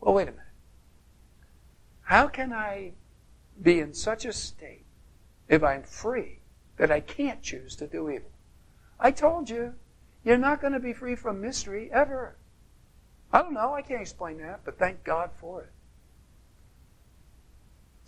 Well, 0.00 0.14
wait 0.14 0.28
a 0.28 0.30
minute. 0.30 0.46
How 2.02 2.28
can 2.28 2.52
I 2.52 2.92
be 3.60 3.80
in 3.80 3.92
such 3.92 4.24
a 4.24 4.32
state 4.32 4.86
if 5.48 5.64
I'm 5.64 5.82
free 5.82 6.38
that 6.76 6.92
I 6.92 7.00
can't 7.00 7.42
choose 7.42 7.74
to 7.74 7.88
do 7.88 8.08
evil? 8.08 8.30
I 9.00 9.10
told 9.10 9.50
you, 9.50 9.74
you're 10.22 10.38
not 10.38 10.60
going 10.60 10.74
to 10.74 10.78
be 10.78 10.92
free 10.92 11.16
from 11.16 11.40
mystery 11.40 11.90
ever. 11.92 12.36
I 13.32 13.42
don't 13.42 13.54
know, 13.54 13.74
I 13.74 13.82
can't 13.82 14.00
explain 14.00 14.38
that, 14.38 14.60
but 14.64 14.78
thank 14.78 15.02
God 15.02 15.30
for 15.40 15.62
it. 15.62 15.72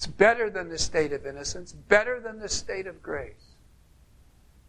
It's 0.05 0.13
better 0.13 0.51
than 0.51 0.69
the 0.69 0.77
state 0.77 1.15
of 1.15 1.25
innocence, 1.25 1.73
better 1.73 2.21
than 2.21 2.39
the 2.39 2.49
state 2.51 2.87
of 2.87 3.03
grace. 3.03 3.55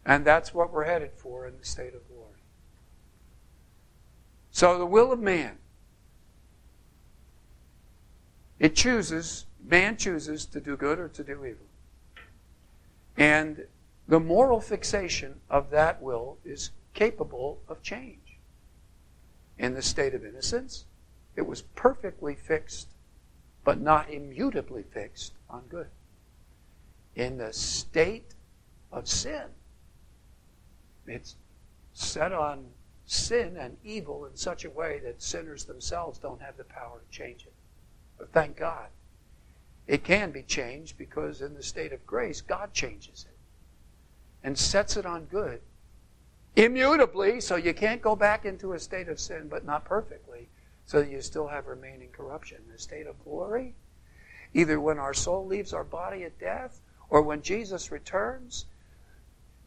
And 0.06 0.24
that's 0.24 0.54
what 0.54 0.72
we're 0.72 0.86
headed 0.86 1.10
for 1.14 1.46
in 1.46 1.58
the 1.58 1.64
state 1.66 1.92
of 1.94 2.08
glory. 2.08 2.40
So 4.50 4.78
the 4.78 4.86
will 4.86 5.12
of 5.12 5.20
man. 5.20 5.58
It 8.58 8.74
chooses, 8.74 9.44
man 9.62 9.98
chooses 9.98 10.46
to 10.46 10.58
do 10.58 10.74
good 10.74 10.98
or 10.98 11.08
to 11.08 11.22
do 11.22 11.44
evil. 11.44 11.66
And 13.18 13.66
the 14.08 14.20
moral 14.20 14.62
fixation 14.62 15.42
of 15.50 15.68
that 15.68 16.00
will 16.00 16.38
is 16.46 16.70
capable 16.94 17.60
of 17.68 17.82
change. 17.82 18.38
In 19.58 19.74
the 19.74 19.82
state 19.82 20.14
of 20.14 20.24
innocence, 20.24 20.86
it 21.36 21.46
was 21.46 21.60
perfectly 21.60 22.34
fixed, 22.34 22.88
but 23.66 23.80
not 23.80 24.08
immutably 24.08 24.84
fixed 24.84 25.32
on 25.50 25.64
good. 25.68 25.88
In 27.16 27.36
the 27.36 27.52
state 27.52 28.32
of 28.92 29.08
sin, 29.08 29.42
it's 31.04 31.34
set 31.92 32.32
on 32.32 32.66
sin 33.06 33.56
and 33.56 33.76
evil 33.82 34.24
in 34.24 34.36
such 34.36 34.64
a 34.64 34.70
way 34.70 35.00
that 35.00 35.20
sinners 35.20 35.64
themselves 35.64 36.16
don't 36.20 36.40
have 36.40 36.56
the 36.56 36.62
power 36.62 37.00
to 37.00 37.18
change 37.18 37.42
it. 37.42 37.52
But 38.16 38.32
thank 38.32 38.56
God. 38.56 38.86
It 39.88 40.04
can 40.04 40.30
be 40.30 40.42
changed 40.42 40.96
because 40.96 41.42
in 41.42 41.54
the 41.54 41.62
state 41.62 41.92
of 41.92 42.06
grace, 42.06 42.40
God 42.40 42.72
changes 42.72 43.26
it 43.28 43.36
and 44.44 44.56
sets 44.56 44.96
it 44.96 45.04
on 45.04 45.24
good 45.24 45.60
immutably, 46.54 47.40
so 47.40 47.56
you 47.56 47.74
can't 47.74 48.00
go 48.00 48.14
back 48.14 48.44
into 48.44 48.74
a 48.74 48.78
state 48.78 49.08
of 49.08 49.18
sin, 49.18 49.48
but 49.48 49.64
not 49.64 49.84
perfectly, 49.84 50.48
so 50.86 51.02
that 51.02 51.10
you 51.10 51.20
still 51.20 51.48
have 51.48 51.66
remaining 51.66 52.08
corruption. 52.10 52.58
in 52.64 52.72
The 52.72 52.78
state 52.78 53.06
of 53.06 53.22
glory, 53.24 53.74
either 54.54 54.80
when 54.80 54.98
our 54.98 55.12
soul 55.12 55.44
leaves 55.44 55.74
our 55.74 55.84
body 55.84 56.22
at 56.24 56.38
death 56.38 56.80
or 57.10 57.22
when 57.22 57.42
Jesus 57.42 57.90
returns, 57.90 58.66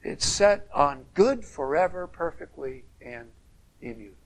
it's 0.02 0.26
set 0.26 0.68
on 0.74 1.06
good 1.14 1.44
forever, 1.44 2.08
perfectly, 2.08 2.86
and 3.02 3.28
immutable. 3.82 4.19